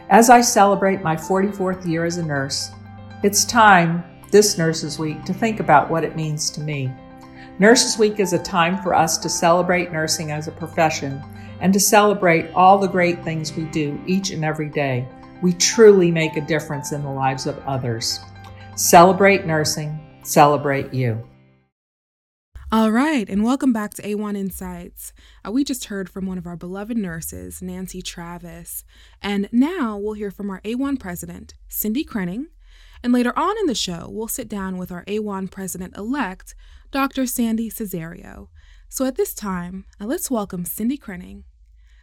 As 0.08 0.30
I 0.30 0.40
celebrate 0.40 1.02
my 1.02 1.16
44th 1.16 1.86
year 1.86 2.04
as 2.04 2.16
a 2.16 2.24
nurse, 2.24 2.70
it's 3.22 3.44
time 3.44 4.04
this 4.30 4.56
Nurses 4.56 4.98
Week 4.98 5.24
to 5.24 5.34
think 5.34 5.60
about 5.60 5.90
what 5.90 6.04
it 6.04 6.16
means 6.16 6.50
to 6.50 6.60
me. 6.60 6.92
Nurses 7.58 7.98
Week 7.98 8.20
is 8.20 8.32
a 8.32 8.38
time 8.38 8.82
for 8.82 8.94
us 8.94 9.18
to 9.18 9.28
celebrate 9.28 9.92
nursing 9.92 10.30
as 10.30 10.48
a 10.48 10.52
profession 10.52 11.22
and 11.60 11.72
to 11.72 11.80
celebrate 11.80 12.50
all 12.54 12.78
the 12.78 12.88
great 12.88 13.22
things 13.22 13.54
we 13.54 13.64
do 13.64 14.00
each 14.06 14.30
and 14.30 14.44
every 14.44 14.68
day. 14.68 15.06
We 15.42 15.52
truly 15.54 16.10
make 16.10 16.36
a 16.36 16.40
difference 16.40 16.92
in 16.92 17.02
the 17.02 17.10
lives 17.10 17.46
of 17.46 17.58
others. 17.66 18.20
Celebrate 18.76 19.46
nursing, 19.46 19.98
celebrate 20.22 20.94
you. 20.94 21.22
All 22.72 22.92
right, 22.92 23.28
and 23.28 23.42
welcome 23.42 23.72
back 23.72 23.94
to 23.94 24.02
AWHONN 24.02 24.36
Insights. 24.36 25.12
Uh, 25.44 25.50
we 25.50 25.64
just 25.64 25.86
heard 25.86 26.08
from 26.08 26.26
one 26.26 26.38
of 26.38 26.46
our 26.46 26.54
beloved 26.54 26.96
nurses, 26.96 27.60
Nancy 27.60 28.00
Travis, 28.00 28.84
and 29.20 29.48
now 29.50 29.98
we'll 29.98 30.12
hear 30.12 30.30
from 30.30 30.50
our 30.50 30.60
AWHONN 30.64 31.00
president, 31.00 31.54
Cindy 31.66 32.04
Krening. 32.04 32.44
And 33.02 33.12
later 33.12 33.36
on 33.36 33.58
in 33.58 33.66
the 33.66 33.74
show, 33.74 34.06
we'll 34.08 34.28
sit 34.28 34.48
down 34.48 34.78
with 34.78 34.92
our 34.92 35.04
AWHONN 35.06 35.50
president 35.50 35.96
elect, 35.96 36.54
Dr. 36.92 37.26
Sandy 37.26 37.70
Cesario. 37.70 38.50
So 38.88 39.04
at 39.04 39.16
this 39.16 39.34
time, 39.34 39.86
uh, 40.00 40.04
let's 40.06 40.30
welcome 40.30 40.64
Cindy 40.64 40.96
Krening. 40.96 41.42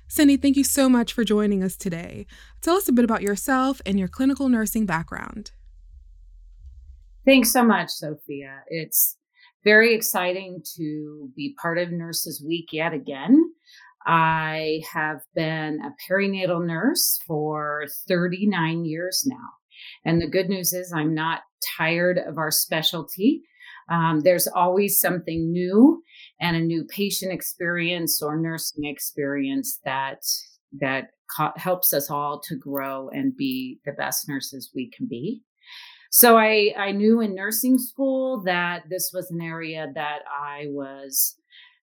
Cindy, 0.09 0.35
thank 0.35 0.57
you 0.57 0.65
so 0.65 0.89
much 0.89 1.13
for 1.13 1.23
joining 1.23 1.63
us 1.63 1.77
today. 1.77 2.27
Tell 2.59 2.75
us 2.75 2.89
a 2.89 2.91
bit 2.91 3.05
about 3.05 3.21
yourself 3.21 3.81
and 3.85 3.97
your 3.97 4.09
clinical 4.09 4.49
nursing 4.49 4.85
background. 4.85 5.51
Thanks 7.25 7.53
so 7.53 7.63
much, 7.63 7.89
Sophia. 7.89 8.63
It's 8.67 9.15
very 9.67 9.93
exciting 9.93 10.61
to 10.77 11.29
be 11.35 11.53
part 11.61 11.77
of 11.77 11.91
Nurses 11.91 12.41
Week 12.41 12.69
yet 12.71 12.93
again. 12.93 13.37
I 14.05 14.81
have 14.93 15.19
been 15.35 15.81
a 15.81 15.93
perinatal 16.09 16.65
nurse 16.65 17.19
for 17.27 17.85
39 18.07 18.85
years 18.85 19.25
now. 19.25 19.49
And 20.05 20.21
the 20.21 20.29
good 20.29 20.47
news 20.47 20.71
is, 20.71 20.93
I'm 20.93 21.13
not 21.13 21.41
tired 21.77 22.17
of 22.17 22.37
our 22.37 22.49
specialty. 22.49 23.41
Um, 23.91 24.21
there's 24.21 24.47
always 24.47 25.01
something 25.01 25.51
new 25.51 26.01
and 26.39 26.55
a 26.55 26.61
new 26.61 26.85
patient 26.85 27.33
experience 27.33 28.21
or 28.21 28.37
nursing 28.37 28.85
experience 28.85 29.81
that 29.83 30.21
that 30.79 31.09
co- 31.35 31.51
helps 31.57 31.93
us 31.93 32.09
all 32.09 32.39
to 32.47 32.55
grow 32.55 33.09
and 33.09 33.35
be 33.35 33.81
the 33.83 33.91
best 33.91 34.29
nurses 34.29 34.71
we 34.73 34.89
can 34.95 35.07
be. 35.07 35.41
So 36.17 36.35
I, 36.35 36.73
I 36.75 36.93
knew 36.93 37.21
in 37.21 37.35
nursing 37.35 37.77
school 37.77 38.41
that 38.41 38.85
this 38.89 39.11
was 39.13 39.29
an 39.29 39.39
area 39.39 39.91
that 39.93 40.21
I 40.27 40.65
was 40.69 41.37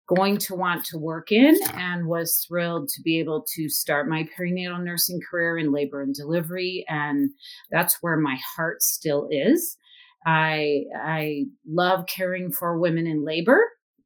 going 0.09 0.38
to 0.38 0.57
want 0.57 0.85
to 0.87 0.99
work 0.99 1.31
in 1.31 1.57
and 1.75 2.09
was 2.09 2.45
thrilled 2.45 2.88
to 2.88 3.03
be 3.03 3.21
able 3.21 3.47
to 3.55 3.69
start 3.69 4.09
my 4.09 4.29
perinatal 4.37 4.83
nursing 4.83 5.21
career 5.21 5.57
in 5.59 5.71
labor 5.71 6.03
and 6.03 6.12
delivery. 6.12 6.85
And 6.88 7.31
that's 7.71 7.99
where 8.00 8.17
my 8.17 8.37
heart 8.57 8.83
still 8.83 9.29
is. 9.31 9.76
I, 10.26 10.87
I 11.00 11.45
love 11.64 12.07
caring 12.07 12.50
for 12.50 12.76
women 12.76 13.07
in 13.07 13.25
labor 13.25 13.61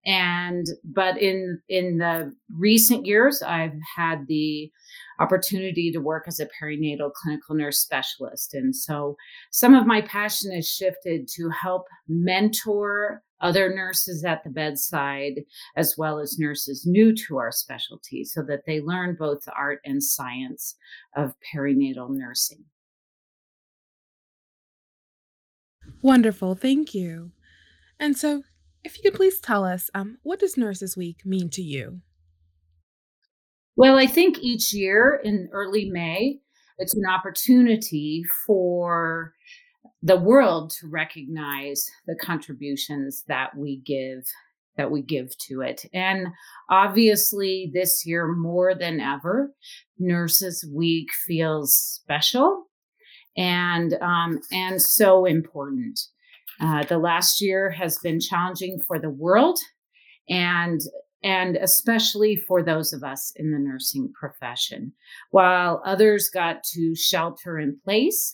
and 0.09 0.67
but 0.85 1.21
in 1.21 1.61
in 1.69 1.99
the 1.99 2.35
recent 2.57 3.07
years 3.07 3.43
i've 3.43 3.79
had 3.97 4.27
the 4.27 4.73
opportunity 5.19 5.91
to 5.91 5.99
work 5.99 6.25
as 6.27 6.41
a 6.41 6.47
perinatal 6.47 7.13
clinical 7.13 7.55
nurse 7.55 7.79
specialist. 7.79 8.55
And 8.55 8.75
so 8.75 9.17
some 9.51 9.75
of 9.75 9.87
my 9.87 10.01
passion 10.01 10.53
has 10.55 10.69
shifted 10.71 11.29
to 11.35 11.51
help 11.51 11.87
mentor 12.09 13.23
other 13.41 13.73
nurses 13.73 14.25
at 14.25 14.43
the 14.43 14.51
bedside 14.51 15.45
as 15.77 15.95
well 15.97 16.19
as 16.19 16.39
nurses 16.39 16.87
new 16.87 17.15
to 17.15 17.39
our 17.39 17.53
specialty 17.53 18.25
so 18.25 18.43
that 18.43 18.65
they 18.67 18.81
learn 18.81 19.17
both 19.19 19.45
the 19.45 19.53
art 19.53 19.81
and 19.85 20.03
science 20.03 20.77
of 21.17 21.35
perinatal 21.55 22.11
nursing. 22.11 22.65
Wonderful 26.03 26.55
thank 26.55 26.95
you. 26.95 27.33
And 28.01 28.17
so 28.17 28.43
if 28.89 28.97
you 28.97 29.03
could 29.03 29.17
please 29.17 29.39
tell 29.39 29.65
us, 29.65 29.91
um, 29.95 30.17
what 30.23 30.41
does 30.41 30.57
Nurses 30.57 30.97
Week 30.97 31.19
mean 31.27 31.51
to 31.51 31.63
you? 31.63 32.01
Well, 33.77 33.99
I 33.99 34.07
think 34.07 34.39
each 34.39 34.73
year 34.73 35.21
in 35.23 35.51
early 35.53 35.91
May, 35.91 36.39
it's 36.79 36.97
an 36.97 37.05
opportunity 37.07 38.25
for 38.47 39.35
the 40.03 40.17
world 40.17 40.71
to 40.81 40.89
recognize 40.89 41.85
the 42.07 42.17
contributions 42.17 43.25
that 43.29 43.57
we 43.57 43.83
give 43.85 44.25
that 44.79 44.91
we 44.91 45.03
give 45.03 45.37
to 45.39 45.61
it. 45.61 45.85
And 45.93 46.29
obviously 46.71 47.71
this 47.75 48.07
year 48.07 48.29
more 48.29 48.77
than 48.77 49.01
ever, 49.01 49.53
Nurses 49.99 50.65
Week 50.73 51.09
feels 51.27 51.75
special 51.75 52.65
and 53.37 53.95
um, 54.01 54.41
and 54.51 54.81
so 54.81 55.27
important. 55.27 56.01
Uh, 56.61 56.85
the 56.85 56.99
last 56.99 57.41
year 57.41 57.71
has 57.71 57.99
been 57.99 58.21
challenging 58.21 58.81
for 58.87 58.99
the 58.99 59.11
world 59.11 59.59
and 60.29 60.81
and 61.25 61.57
especially 61.57 62.37
for 62.37 62.63
those 62.63 62.93
of 62.93 63.03
us 63.03 63.33
in 63.35 63.51
the 63.51 63.59
nursing 63.59 64.13
profession. 64.19 64.93
While 65.31 65.83
others 65.85 66.31
got 66.33 66.63
to 66.75 66.95
shelter 66.95 67.59
in 67.59 67.79
place 67.85 68.33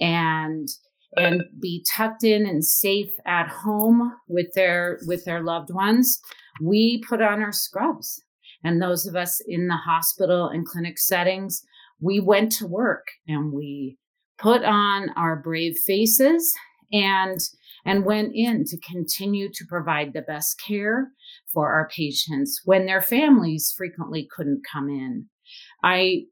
and 0.00 0.68
and 1.16 1.42
be 1.60 1.84
tucked 1.96 2.22
in 2.22 2.46
and 2.46 2.64
safe 2.64 3.10
at 3.26 3.48
home 3.48 4.12
with 4.28 4.52
their 4.54 5.00
with 5.06 5.24
their 5.24 5.42
loved 5.42 5.72
ones, 5.72 6.20
we 6.62 7.02
put 7.08 7.22
on 7.22 7.42
our 7.42 7.52
scrubs. 7.52 8.22
And 8.64 8.82
those 8.82 9.06
of 9.06 9.14
us 9.14 9.40
in 9.46 9.68
the 9.68 9.76
hospital 9.76 10.48
and 10.48 10.66
clinic 10.66 10.98
settings, 10.98 11.62
we 12.00 12.20
went 12.20 12.52
to 12.52 12.66
work 12.66 13.06
and 13.26 13.52
we 13.52 13.96
put 14.38 14.64
on 14.64 15.10
our 15.16 15.36
brave 15.36 15.76
faces 15.84 16.52
and 16.92 17.38
and 17.84 18.04
went 18.04 18.32
in 18.34 18.64
to 18.64 18.78
continue 18.80 19.48
to 19.52 19.64
provide 19.68 20.12
the 20.12 20.22
best 20.22 20.60
care 20.66 21.10
for 21.52 21.72
our 21.72 21.88
patients 21.88 22.60
when 22.64 22.86
their 22.86 23.02
families 23.02 23.72
frequently 23.76 24.28
couldn't 24.34 24.62
come 24.70 24.88
in. 24.88 25.26
I 25.82 26.24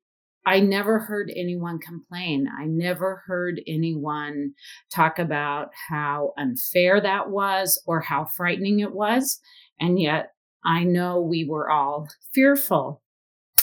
I 0.48 0.60
never 0.60 1.00
heard 1.00 1.32
anyone 1.34 1.80
complain. 1.80 2.46
I 2.56 2.66
never 2.66 3.24
heard 3.26 3.60
anyone 3.66 4.52
talk 4.94 5.18
about 5.18 5.70
how 5.88 6.34
unfair 6.38 7.00
that 7.00 7.30
was 7.30 7.82
or 7.84 8.00
how 8.00 8.26
frightening 8.26 8.78
it 8.78 8.92
was. 8.92 9.40
And 9.80 10.00
yet 10.00 10.34
I 10.64 10.84
know 10.84 11.20
we 11.20 11.44
were 11.44 11.68
all 11.68 12.08
fearful 12.32 13.02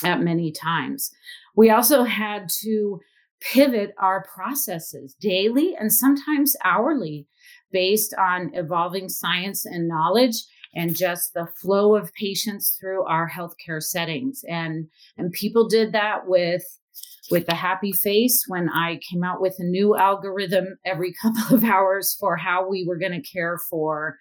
at 0.04 0.20
many 0.20 0.52
times. 0.52 1.10
We 1.56 1.70
also 1.70 2.02
had 2.02 2.50
to 2.62 3.00
pivot 3.52 3.94
our 3.98 4.24
processes 4.24 5.14
daily 5.20 5.76
and 5.78 5.92
sometimes 5.92 6.56
hourly 6.64 7.26
based 7.72 8.14
on 8.18 8.50
evolving 8.54 9.08
science 9.08 9.66
and 9.66 9.88
knowledge 9.88 10.36
and 10.74 10.96
just 10.96 11.34
the 11.34 11.46
flow 11.60 11.94
of 11.94 12.12
patients 12.14 12.76
through 12.80 13.04
our 13.04 13.28
healthcare 13.28 13.82
settings 13.82 14.44
and 14.48 14.88
and 15.18 15.32
people 15.32 15.68
did 15.68 15.92
that 15.92 16.26
with 16.26 16.64
with 17.30 17.48
a 17.48 17.54
happy 17.54 17.92
face 17.92 18.44
when 18.48 18.68
I 18.68 19.00
came 19.10 19.24
out 19.24 19.40
with 19.40 19.56
a 19.58 19.64
new 19.64 19.96
algorithm 19.96 20.78
every 20.84 21.14
couple 21.22 21.56
of 21.56 21.64
hours 21.64 22.16
for 22.18 22.36
how 22.36 22.68
we 22.68 22.84
were 22.86 22.98
going 22.98 23.12
to 23.12 23.28
care 23.28 23.58
for 23.70 24.18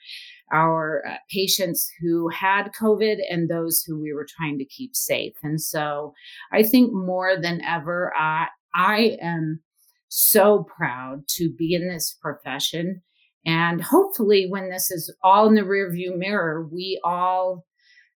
our 0.52 1.04
uh, 1.08 1.16
patients 1.30 1.90
who 2.02 2.30
had 2.30 2.72
COVID 2.80 3.18
and 3.30 3.50
those 3.50 3.84
who 3.86 4.00
we 4.00 4.14
were 4.14 4.28
trying 4.38 4.58
to 4.60 4.66
keep 4.66 4.96
safe. 4.96 5.34
And 5.44 5.60
so 5.60 6.14
I 6.52 6.64
think 6.64 6.94
more 6.94 7.36
than 7.40 7.62
ever, 7.64 8.14
I, 8.16 8.48
I 8.74 9.18
am 9.22 9.62
so 10.10 10.64
proud 10.64 11.28
to 11.28 11.52
be 11.52 11.74
in 11.74 11.88
this 11.88 12.16
profession. 12.22 13.02
And 13.46 13.82
hopefully, 13.82 14.48
when 14.50 14.70
this 14.70 14.92
is 14.92 15.14
all 15.24 15.48
in 15.48 15.56
the 15.56 15.62
rearview 15.62 16.18
mirror, 16.18 16.68
we 16.72 17.00
all 17.04 17.66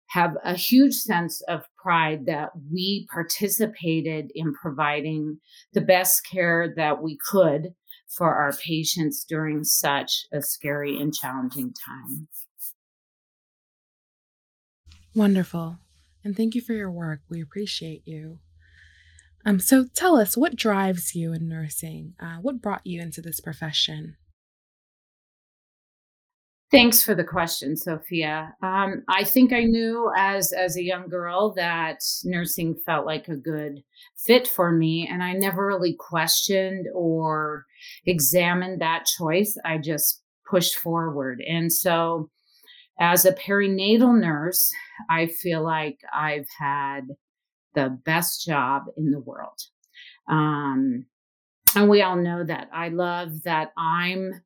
have 0.10 0.38
a 0.44 0.54
huge 0.54 0.94
sense 0.94 1.42
of 1.50 1.64
pride 1.76 2.26
that 2.28 2.52
we 2.72 3.08
participated 3.12 4.32
in 4.34 4.54
providing 4.54 5.38
the 5.74 5.82
best 5.82 6.22
care 6.30 6.74
that 6.78 7.02
we 7.02 7.18
could 7.30 7.74
for 8.08 8.34
our 8.34 8.54
patients 8.54 9.26
during 9.28 9.64
such 9.66 10.26
a 10.32 10.42
scary 10.42 10.98
and 10.98 11.14
challenging 11.14 11.74
time. 11.86 12.28
Wonderful. 15.14 15.80
And 16.24 16.38
thank 16.38 16.56
you 16.56 16.62
for 16.62 16.74
your 16.74 16.92
work. 16.92 17.22
We 17.30 17.42
appreciate 17.42 18.04
you. 18.06 18.40
Um, 19.48 19.62
so 19.62 19.86
tell 19.96 20.18
us 20.18 20.36
what 20.36 20.58
drives 20.58 21.16
you 21.16 21.32
in 21.32 21.48
nursing? 21.48 22.16
Uh, 22.20 22.36
what 22.42 22.62
brought 22.62 22.86
you 22.86 23.02
into 23.02 23.22
this 23.22 23.40
profession? 23.40 24.18
Thanks 26.70 27.02
for 27.02 27.16
the 27.16 27.24
question, 27.24 27.78
Sophia. 27.78 28.54
Um, 28.62 29.04
I 29.08 29.24
think 29.24 29.54
I 29.54 29.64
knew 29.64 30.12
as 30.18 30.52
as 30.52 30.76
a 30.76 30.84
young 30.84 31.08
girl 31.08 31.54
that 31.56 32.00
nursing 32.26 32.76
felt 32.86 33.06
like 33.06 33.30
a 33.30 33.38
good 33.38 33.84
fit 34.18 34.50
for 34.50 34.74
me, 34.74 35.08
and 35.10 35.24
I 35.24 35.32
never 35.32 35.66
really 35.66 35.96
questioned 35.98 36.88
or 36.94 37.64
examined 38.06 38.82
that 38.82 39.06
choice. 39.06 39.58
I 39.64 39.78
just 39.78 40.22
pushed 40.46 40.76
forward, 40.76 41.42
and 41.48 41.72
so 41.72 42.30
as 43.00 43.24
a 43.24 43.32
perinatal 43.32 44.20
nurse, 44.20 44.70
I 45.10 45.28
feel 45.28 45.64
like 45.64 46.00
I've 46.14 46.48
had 46.60 47.04
the 47.78 47.98
best 48.06 48.44
job 48.44 48.86
in 48.98 49.12
the 49.12 49.20
world. 49.20 49.60
Um, 50.28 51.06
and 51.76 51.90
we 51.90 52.02
all 52.02 52.16
know 52.16 52.44
that. 52.44 52.70
I 52.74 52.90
love 52.90 53.44
that 53.44 53.72
I'm 53.78 54.42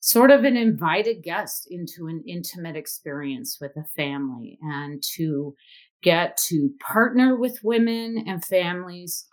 sort 0.00 0.30
of 0.30 0.44
an 0.44 0.56
invited 0.56 1.22
guest 1.22 1.68
into 1.70 2.06
an 2.06 2.24
intimate 2.26 2.74
experience 2.74 3.58
with 3.60 3.72
a 3.76 3.84
family 3.94 4.58
and 4.62 5.02
to 5.16 5.54
get 6.02 6.38
to 6.48 6.70
partner 6.80 7.36
with 7.36 7.62
women 7.62 8.24
and 8.26 8.42
families 8.42 9.26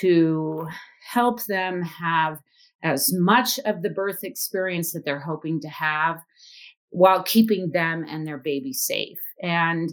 to 0.00 0.66
help 1.08 1.44
them 1.46 1.82
have 1.82 2.40
as 2.82 3.12
much 3.12 3.60
of 3.60 3.82
the 3.82 3.90
birth 3.90 4.24
experience 4.24 4.92
that 4.92 5.04
they're 5.04 5.20
hoping 5.20 5.60
to 5.60 5.68
have 5.68 6.18
while 6.90 7.22
keeping 7.22 7.70
them 7.70 8.04
and 8.08 8.26
their 8.26 8.38
baby 8.38 8.72
safe. 8.72 9.18
And 9.42 9.90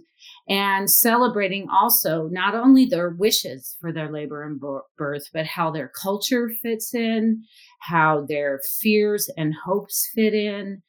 and 0.49 0.89
celebrating 0.89 1.67
also 1.69 2.27
not 2.31 2.55
only 2.55 2.85
their 2.85 3.09
wishes 3.09 3.77
for 3.79 3.93
their 3.93 4.11
labor 4.11 4.43
and 4.43 4.59
birth 4.97 5.29
but 5.33 5.45
how 5.45 5.71
their 5.71 5.91
culture 6.01 6.49
fits 6.61 6.93
in 6.93 7.43
how 7.81 8.25
their 8.27 8.59
fears 8.81 9.29
and 9.37 9.53
hopes 9.65 10.09
fit 10.13 10.33
in. 10.33 10.81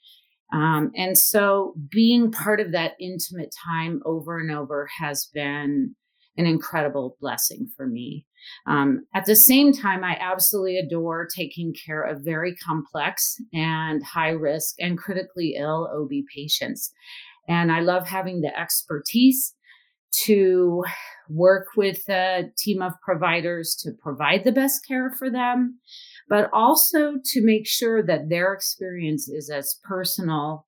Um, 0.52 0.90
and 0.96 1.16
so 1.18 1.74
being 1.90 2.32
part 2.32 2.60
of 2.60 2.72
that 2.72 2.92
intimate 2.98 3.54
time 3.66 4.00
over 4.06 4.38
and 4.38 4.50
over 4.50 4.88
has 4.98 5.28
been 5.34 5.94
an 6.38 6.46
incredible 6.46 7.16
blessing 7.20 7.68
for 7.76 7.86
me. 7.86 8.24
Um, 8.66 9.04
at 9.14 9.26
the 9.26 9.36
same 9.36 9.72
time, 9.72 10.04
I 10.04 10.16
absolutely 10.20 10.78
adore 10.78 11.26
taking 11.26 11.74
care 11.74 12.02
of 12.02 12.24
very 12.24 12.54
complex 12.56 13.36
and 13.52 14.02
high 14.02 14.30
risk 14.30 14.76
and 14.78 14.96
critically 14.96 15.56
ill 15.58 15.90
OB 15.92 16.10
patients. 16.34 16.92
And 17.48 17.72
I 17.72 17.80
love 17.80 18.06
having 18.06 18.40
the 18.40 18.56
expertise 18.58 19.54
to 20.24 20.84
work 21.28 21.66
with 21.76 22.08
a 22.08 22.44
team 22.56 22.80
of 22.80 22.92
providers 23.02 23.76
to 23.82 23.90
provide 24.00 24.44
the 24.44 24.52
best 24.52 24.86
care 24.86 25.10
for 25.18 25.28
them, 25.28 25.80
but 26.28 26.48
also 26.52 27.14
to 27.24 27.44
make 27.44 27.66
sure 27.66 28.02
that 28.02 28.28
their 28.28 28.54
experience 28.54 29.28
is 29.28 29.50
as 29.50 29.78
personal 29.84 30.66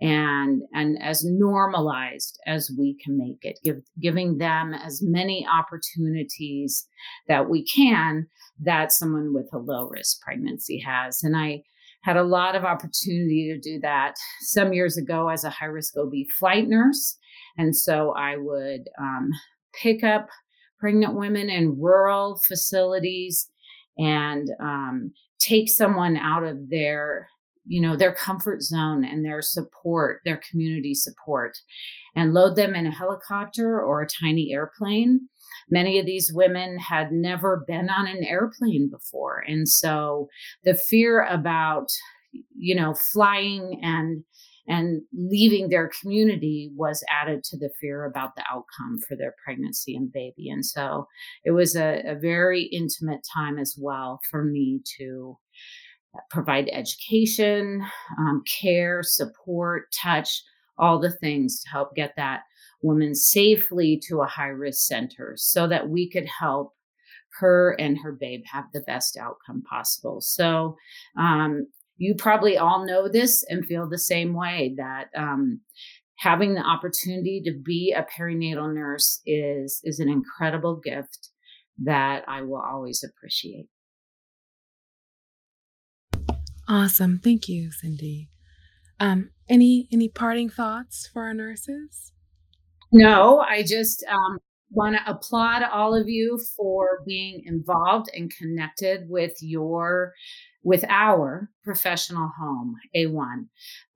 and 0.00 0.62
and 0.72 1.00
as 1.02 1.24
normalized 1.24 2.38
as 2.46 2.70
we 2.78 2.96
can 3.04 3.18
make 3.18 3.38
it 3.42 3.58
give, 3.64 3.78
giving 4.00 4.38
them 4.38 4.72
as 4.72 5.02
many 5.02 5.46
opportunities 5.46 6.86
that 7.26 7.48
we 7.48 7.64
can 7.64 8.26
that 8.60 8.92
someone 8.92 9.34
with 9.34 9.48
a 9.52 9.58
low 9.58 9.88
risk 9.88 10.20
pregnancy 10.22 10.78
has. 10.78 11.22
And 11.22 11.36
i 11.36 11.62
had 12.02 12.16
a 12.16 12.22
lot 12.22 12.54
of 12.54 12.64
opportunity 12.64 13.52
to 13.52 13.58
do 13.58 13.80
that 13.80 14.14
some 14.40 14.72
years 14.72 14.96
ago 14.96 15.28
as 15.28 15.42
a 15.42 15.50
high 15.50 15.66
risk 15.66 15.96
ob 15.96 16.12
flight 16.38 16.68
nurse. 16.68 17.18
And 17.56 17.74
so 17.74 18.12
i 18.16 18.36
would 18.36 18.88
um, 19.00 19.30
pick 19.82 20.04
up 20.04 20.28
pregnant 20.78 21.14
women 21.14 21.50
in 21.50 21.80
rural 21.80 22.40
facilities 22.46 23.50
and 23.98 24.48
um, 24.60 25.12
take 25.40 25.68
someone 25.68 26.16
out 26.16 26.44
of 26.44 26.70
their 26.70 27.28
you 27.68 27.80
know 27.80 27.96
their 27.96 28.12
comfort 28.12 28.62
zone 28.62 29.04
and 29.04 29.24
their 29.24 29.42
support 29.42 30.20
their 30.24 30.40
community 30.50 30.94
support 30.94 31.58
and 32.16 32.34
load 32.34 32.56
them 32.56 32.74
in 32.74 32.86
a 32.86 32.90
helicopter 32.90 33.80
or 33.80 34.02
a 34.02 34.08
tiny 34.08 34.52
airplane. 34.52 35.28
Many 35.70 35.98
of 35.98 36.06
these 36.06 36.32
women 36.32 36.78
had 36.78 37.12
never 37.12 37.64
been 37.66 37.90
on 37.90 38.06
an 38.06 38.24
airplane 38.24 38.90
before 38.90 39.44
and 39.46 39.68
so 39.68 40.28
the 40.64 40.74
fear 40.74 41.22
about 41.22 41.88
you 42.56 42.74
know 42.74 42.94
flying 43.12 43.80
and 43.82 44.24
and 44.68 45.00
leaving 45.14 45.68
their 45.68 45.90
community 46.00 46.70
was 46.76 47.02
added 47.10 47.42
to 47.42 47.56
the 47.56 47.70
fear 47.80 48.04
about 48.04 48.36
the 48.36 48.44
outcome 48.50 48.98
for 49.08 49.16
their 49.16 49.34
pregnancy 49.42 49.96
and 49.96 50.12
baby. 50.12 50.50
And 50.50 50.64
so 50.64 51.08
it 51.44 51.52
was 51.52 51.74
a, 51.74 52.02
a 52.06 52.14
very 52.14 52.64
intimate 52.64 53.26
time 53.34 53.58
as 53.58 53.76
well 53.80 54.20
for 54.30 54.44
me 54.44 54.82
to 54.98 55.38
provide 56.30 56.68
education, 56.72 57.84
um, 58.18 58.42
care, 58.60 59.02
support, 59.02 59.92
touch, 59.92 60.42
all 60.78 60.98
the 60.98 61.12
things 61.12 61.62
to 61.62 61.70
help 61.70 61.94
get 61.94 62.14
that 62.16 62.42
woman 62.82 63.14
safely 63.14 64.00
to 64.08 64.20
a 64.20 64.26
high 64.26 64.46
risk 64.46 64.86
center 64.86 65.34
so 65.36 65.66
that 65.66 65.88
we 65.88 66.08
could 66.08 66.26
help 66.26 66.74
her 67.40 67.76
and 67.78 67.98
her 67.98 68.12
babe 68.12 68.42
have 68.46 68.64
the 68.72 68.80
best 68.82 69.16
outcome 69.16 69.62
possible. 69.62 70.20
So, 70.20 70.76
um, 71.16 71.66
you 71.98 72.14
probably 72.14 72.56
all 72.56 72.86
know 72.86 73.08
this 73.08 73.44
and 73.48 73.66
feel 73.66 73.88
the 73.88 73.98
same 73.98 74.32
way 74.32 74.74
that 74.76 75.08
um, 75.16 75.60
having 76.18 76.54
the 76.54 76.60
opportunity 76.60 77.42
to 77.44 77.52
be 77.52 77.92
a 77.92 78.06
perinatal 78.16 78.72
nurse 78.72 79.20
is 79.26 79.80
is 79.84 79.98
an 79.98 80.08
incredible 80.08 80.76
gift 80.76 81.30
that 81.78 82.24
I 82.28 82.42
will 82.42 82.62
always 82.62 83.04
appreciate. 83.04 83.66
Awesome. 86.68 87.18
Thank 87.22 87.48
you, 87.48 87.72
Cindy. 87.72 88.28
Um, 89.00 89.30
any 89.48 89.88
any 89.92 90.08
parting 90.08 90.50
thoughts 90.50 91.08
for 91.12 91.22
our 91.22 91.34
nurses? 91.34 92.12
No, 92.92 93.40
I 93.40 93.62
just 93.62 94.04
um, 94.10 94.38
want 94.70 94.96
to 94.96 95.10
applaud 95.10 95.62
all 95.62 95.94
of 95.94 96.08
you 96.08 96.38
for 96.56 97.02
being 97.06 97.42
involved 97.44 98.10
and 98.14 98.30
connected 98.30 99.08
with 99.08 99.32
your 99.40 100.12
with 100.64 100.84
our 100.88 101.48
professional 101.64 102.30
home 102.38 102.74
AWHONN 102.94 103.46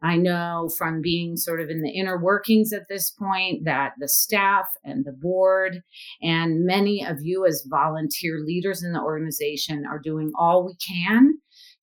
i 0.00 0.16
know 0.16 0.70
from 0.78 1.02
being 1.02 1.36
sort 1.36 1.60
of 1.60 1.68
in 1.68 1.82
the 1.82 1.90
inner 1.90 2.22
workings 2.22 2.72
at 2.72 2.86
this 2.88 3.10
point 3.10 3.64
that 3.64 3.92
the 3.98 4.08
staff 4.08 4.68
and 4.84 5.04
the 5.04 5.12
board 5.12 5.82
and 6.22 6.64
many 6.64 7.04
of 7.04 7.18
you 7.20 7.44
as 7.44 7.66
volunteer 7.68 8.38
leaders 8.38 8.82
in 8.82 8.92
the 8.92 9.00
organization 9.00 9.84
are 9.90 9.98
doing 9.98 10.30
all 10.38 10.64
we 10.64 10.76
can 10.76 11.34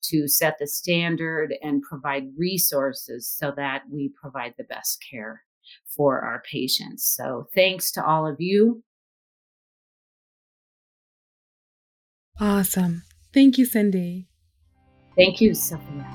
to 0.03 0.27
set 0.27 0.57
the 0.59 0.67
standard 0.67 1.53
and 1.61 1.81
provide 1.81 2.27
resources 2.37 3.27
so 3.27 3.53
that 3.55 3.83
we 3.91 4.11
provide 4.19 4.53
the 4.57 4.63
best 4.65 5.03
care 5.09 5.43
for 5.85 6.21
our 6.21 6.41
patients. 6.49 7.03
So, 7.05 7.47
thanks 7.53 7.91
to 7.93 8.05
all 8.05 8.27
of 8.27 8.37
you. 8.39 8.83
Awesome. 12.39 13.03
Thank 13.33 13.57
you, 13.57 13.65
Cindy. 13.65 14.27
Thank 15.15 15.41
you, 15.41 15.53
Sophia. 15.53 16.05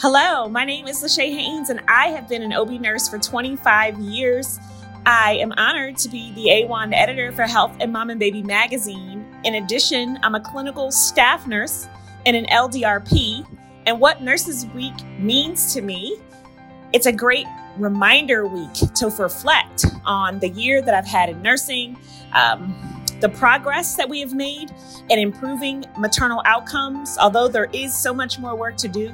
Hello, 0.00 0.48
my 0.48 0.64
name 0.64 0.88
is 0.88 1.00
Lachey 1.00 1.32
Haynes, 1.32 1.70
and 1.70 1.80
I 1.86 2.08
have 2.08 2.28
been 2.28 2.42
an 2.42 2.52
OB 2.52 2.70
nurse 2.80 3.08
for 3.08 3.18
25 3.18 4.00
years. 4.00 4.58
I 5.06 5.34
am 5.34 5.52
honored 5.52 5.96
to 5.98 6.08
be 6.08 6.32
the 6.32 6.46
AWHONN 6.46 6.92
editor 6.92 7.30
for 7.30 7.42
Health 7.42 7.76
and 7.78 7.92
Mom 7.92 8.10
and 8.10 8.18
Baby 8.18 8.42
magazine. 8.42 9.24
In 9.44 9.56
addition, 9.56 10.18
I'm 10.22 10.34
a 10.34 10.40
clinical 10.40 10.90
staff 10.90 11.46
nurse 11.46 11.86
in 12.24 12.34
an 12.34 12.46
LDRP. 12.46 13.46
And 13.86 14.00
what 14.00 14.22
Nurses 14.22 14.66
Week 14.74 14.94
means 15.18 15.74
to 15.74 15.82
me, 15.82 16.16
it's 16.92 17.06
a 17.06 17.12
great 17.12 17.46
reminder 17.78 18.46
week 18.46 18.74
to 18.94 19.06
reflect 19.18 19.86
on 20.04 20.38
the 20.40 20.48
year 20.50 20.82
that 20.82 20.94
I've 20.94 21.06
had 21.06 21.30
in 21.30 21.40
nursing, 21.42 21.96
um, 22.34 22.76
the 23.20 23.28
progress 23.28 23.96
that 23.96 24.08
we 24.08 24.20
have 24.20 24.34
made 24.34 24.72
in 25.08 25.18
improving 25.18 25.84
maternal 25.98 26.42
outcomes, 26.44 27.16
although 27.18 27.48
there 27.48 27.68
is 27.72 27.96
so 27.96 28.12
much 28.12 28.38
more 28.38 28.56
work 28.56 28.76
to 28.78 28.88
do, 28.88 29.12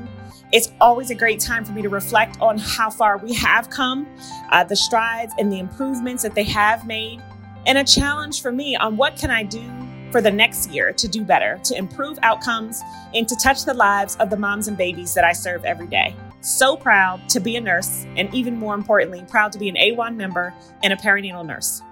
it's 0.50 0.72
always 0.80 1.10
a 1.10 1.14
great 1.14 1.40
time 1.40 1.64
for 1.64 1.72
me 1.72 1.82
to 1.82 1.90
reflect 1.90 2.38
on 2.40 2.56
how 2.56 2.88
far 2.88 3.18
we 3.18 3.34
have 3.34 3.68
come, 3.68 4.08
uh, 4.50 4.64
the 4.64 4.76
strides 4.76 5.34
and 5.38 5.52
the 5.52 5.58
improvements 5.58 6.22
that 6.22 6.34
they 6.34 6.44
have 6.44 6.86
made, 6.86 7.22
and 7.66 7.76
a 7.76 7.84
challenge 7.84 8.40
for 8.40 8.50
me 8.50 8.74
on 8.76 8.96
what 8.96 9.16
can 9.16 9.30
I 9.30 9.42
do 9.42 9.77
for 10.10 10.20
the 10.20 10.30
next 10.30 10.70
year 10.70 10.92
to 10.92 11.08
do 11.08 11.22
better, 11.22 11.60
to 11.64 11.76
improve 11.76 12.18
outcomes, 12.22 12.82
and 13.14 13.28
to 13.28 13.36
touch 13.36 13.64
the 13.64 13.74
lives 13.74 14.16
of 14.16 14.30
the 14.30 14.36
moms 14.36 14.68
and 14.68 14.76
babies 14.76 15.14
that 15.14 15.24
I 15.24 15.32
serve 15.32 15.64
every 15.64 15.86
day. 15.86 16.14
So 16.40 16.76
proud 16.76 17.28
to 17.30 17.40
be 17.40 17.56
a 17.56 17.60
nurse, 17.60 18.06
and 18.16 18.32
even 18.34 18.56
more 18.56 18.74
importantly, 18.74 19.24
proud 19.28 19.52
to 19.52 19.58
be 19.58 19.68
an 19.68 19.76
AWHONN 19.76 20.16
member 20.16 20.54
and 20.82 20.92
a 20.92 20.96
perinatal 20.96 21.44
nurse. 21.44 21.82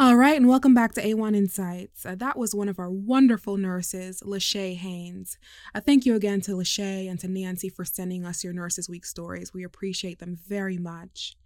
All 0.00 0.16
right, 0.16 0.36
and 0.36 0.48
welcome 0.48 0.74
back 0.74 0.92
to 0.94 1.02
AWHONN 1.02 1.36
Insights. 1.36 2.04
Uh, 2.04 2.16
that 2.16 2.36
was 2.36 2.52
one 2.52 2.68
of 2.68 2.80
our 2.80 2.90
wonderful 2.90 3.56
nurses, 3.56 4.22
Lachey 4.26 4.76
Haynes. 4.76 5.38
Uh, 5.72 5.80
thank 5.80 6.04
you 6.04 6.16
again 6.16 6.40
to 6.42 6.52
Lachey 6.52 7.08
and 7.08 7.20
to 7.20 7.28
Nancy 7.28 7.68
for 7.68 7.84
sending 7.84 8.24
us 8.24 8.42
your 8.42 8.52
Nurses 8.52 8.88
Week 8.88 9.06
stories. 9.06 9.54
We 9.54 9.62
appreciate 9.62 10.18
them 10.18 10.36
very 10.48 10.78
much. 10.78 11.36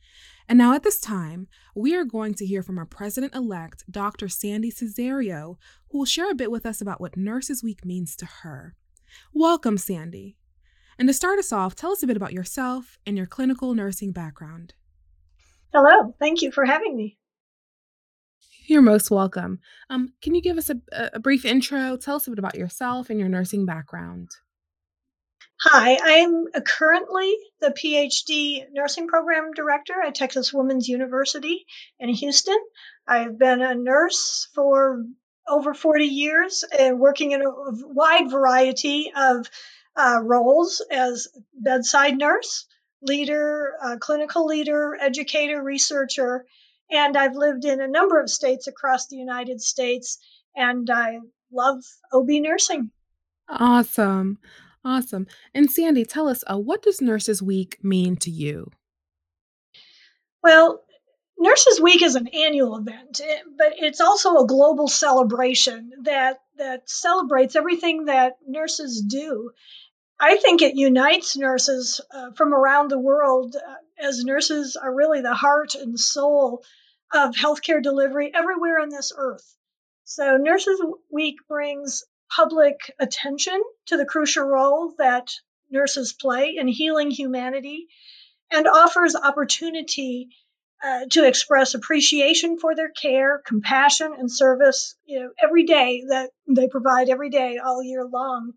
And 0.48 0.56
now 0.56 0.72
at 0.72 0.82
this 0.82 0.98
time, 0.98 1.46
we 1.74 1.94
are 1.94 2.04
going 2.04 2.32
to 2.34 2.46
hear 2.46 2.62
from 2.62 2.78
our 2.78 2.86
president 2.86 3.34
elect, 3.34 3.84
Dr. 3.90 4.28
Sandy 4.28 4.72
Cesario, 4.72 5.56
who 5.90 5.98
will 5.98 6.06
share 6.06 6.30
a 6.30 6.34
bit 6.34 6.50
with 6.50 6.64
us 6.64 6.80
about 6.80 7.02
what 7.02 7.18
Nurses 7.18 7.62
Week 7.62 7.84
means 7.84 8.16
to 8.16 8.26
her. 8.42 8.74
Welcome, 9.34 9.76
Sandy. 9.76 10.36
And 10.98 11.06
to 11.06 11.12
start 11.12 11.38
us 11.38 11.52
off, 11.52 11.74
tell 11.74 11.92
us 11.92 12.02
a 12.02 12.06
bit 12.06 12.16
about 12.16 12.32
yourself 12.32 12.98
and 13.04 13.16
your 13.16 13.26
clinical 13.26 13.74
nursing 13.74 14.10
background. 14.12 14.72
Hello, 15.72 16.14
thank 16.18 16.40
you 16.40 16.50
for 16.50 16.64
having 16.64 16.96
me. 16.96 17.18
You're 18.66 18.82
most 18.82 19.10
welcome. 19.10 19.60
Um, 19.90 20.14
can 20.22 20.34
you 20.34 20.40
give 20.40 20.56
us 20.56 20.70
a, 20.70 20.80
a 21.12 21.20
brief 21.20 21.44
intro? 21.44 21.96
Tell 21.98 22.16
us 22.16 22.26
a 22.26 22.30
bit 22.30 22.38
about 22.38 22.56
yourself 22.56 23.10
and 23.10 23.20
your 23.20 23.28
nursing 23.28 23.66
background. 23.66 24.30
Hi, 25.60 25.98
I'm 26.00 26.46
currently 26.64 27.34
the 27.60 27.70
PhD 27.70 28.64
nursing 28.72 29.08
program 29.08 29.50
director 29.54 29.94
at 30.00 30.14
Texas 30.14 30.52
Women's 30.52 30.88
University 30.88 31.66
in 31.98 32.10
Houston. 32.10 32.58
I've 33.08 33.36
been 33.36 33.60
a 33.60 33.74
nurse 33.74 34.46
for 34.54 35.04
over 35.48 35.74
40 35.74 36.04
years 36.04 36.64
and 36.78 37.00
working 37.00 37.32
in 37.32 37.42
a 37.42 37.50
wide 37.50 38.30
variety 38.30 39.10
of 39.16 39.50
uh, 39.96 40.20
roles 40.22 40.80
as 40.92 41.26
bedside 41.52 42.16
nurse, 42.16 42.66
leader, 43.02 43.72
uh, 43.82 43.96
clinical 43.96 44.46
leader, 44.46 44.96
educator, 45.00 45.60
researcher, 45.60 46.46
and 46.88 47.16
I've 47.16 47.34
lived 47.34 47.64
in 47.64 47.80
a 47.80 47.88
number 47.88 48.20
of 48.20 48.30
states 48.30 48.68
across 48.68 49.08
the 49.08 49.16
United 49.16 49.60
States, 49.60 50.18
and 50.54 50.88
I 50.88 51.18
love 51.50 51.82
OB 52.12 52.28
nursing. 52.28 52.92
Awesome. 53.48 54.38
Awesome. 54.88 55.26
And 55.54 55.70
Sandy, 55.70 56.06
tell 56.06 56.28
us, 56.28 56.42
uh, 56.50 56.56
what 56.56 56.80
does 56.80 57.02
Nurses 57.02 57.42
Week 57.42 57.76
mean 57.82 58.16
to 58.16 58.30
you? 58.30 58.70
Well, 60.42 60.82
Nurses 61.38 61.78
Week 61.78 62.00
is 62.00 62.14
an 62.14 62.28
annual 62.28 62.74
event, 62.78 63.20
eh, 63.22 63.40
but 63.58 63.74
it's 63.76 64.00
also 64.00 64.38
a 64.38 64.46
global 64.46 64.88
celebration 64.88 65.90
that 66.04 66.40
that 66.56 66.88
celebrates 66.88 67.54
everything 67.54 68.06
that 68.06 68.38
nurses 68.46 69.02
do. 69.06 69.50
I 70.18 70.36
think 70.38 70.62
it 70.62 70.74
unites 70.74 71.36
nurses 71.36 72.00
uh, 72.10 72.30
from 72.32 72.54
around 72.54 72.90
the 72.90 72.98
world, 72.98 73.56
uh, 73.56 73.74
as 73.98 74.24
nurses 74.24 74.74
are 74.74 74.92
really 74.92 75.20
the 75.20 75.34
heart 75.34 75.74
and 75.74 76.00
soul 76.00 76.64
of 77.12 77.34
healthcare 77.34 77.82
delivery 77.82 78.32
everywhere 78.34 78.80
on 78.80 78.88
this 78.88 79.12
earth. 79.14 79.54
So, 80.04 80.38
Nurses 80.38 80.82
Week 81.10 81.36
brings 81.46 82.04
public 82.34 82.92
attention 82.98 83.60
to 83.86 83.96
the 83.96 84.06
crucial 84.06 84.44
role 84.44 84.94
that 84.98 85.28
nurses 85.70 86.12
play 86.12 86.56
in 86.56 86.68
healing 86.68 87.10
humanity 87.10 87.86
and 88.50 88.66
offers 88.66 89.14
opportunity 89.14 90.28
uh, 90.82 91.06
to 91.10 91.26
express 91.26 91.74
appreciation 91.74 92.58
for 92.58 92.74
their 92.74 92.90
care, 92.90 93.42
compassion, 93.44 94.12
and 94.16 94.30
service, 94.30 94.94
you 95.04 95.20
know, 95.20 95.30
every 95.42 95.64
day 95.64 96.04
that 96.08 96.30
they 96.46 96.68
provide 96.68 97.08
every 97.08 97.30
day 97.30 97.58
all 97.58 97.82
year 97.82 98.04
long. 98.04 98.52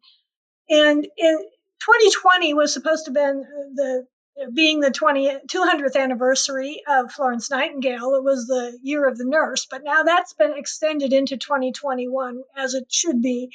And 0.70 1.04
in 1.18 1.38
2020 1.80 2.54
was 2.54 2.74
supposed 2.74 3.06
to 3.06 3.10
have 3.10 3.16
been 3.16 3.46
the 3.74 4.06
being 4.54 4.80
the 4.80 4.92
20, 4.92 5.40
200th 5.48 5.96
anniversary 5.96 6.82
of 6.88 7.12
Florence 7.12 7.50
Nightingale, 7.50 8.16
it 8.16 8.24
was 8.24 8.48
the 8.48 8.78
year 8.82 9.08
of 9.08 9.18
the 9.18 9.26
nurse, 9.26 9.66
but 9.70 9.84
now 9.84 10.04
that's 10.04 10.34
been 10.34 10.54
extended 10.58 11.14
into 11.14 11.38
2021 11.38 12.42
as 12.56 12.74
it 12.74 12.92
should 12.92 13.22
be. 13.22 13.52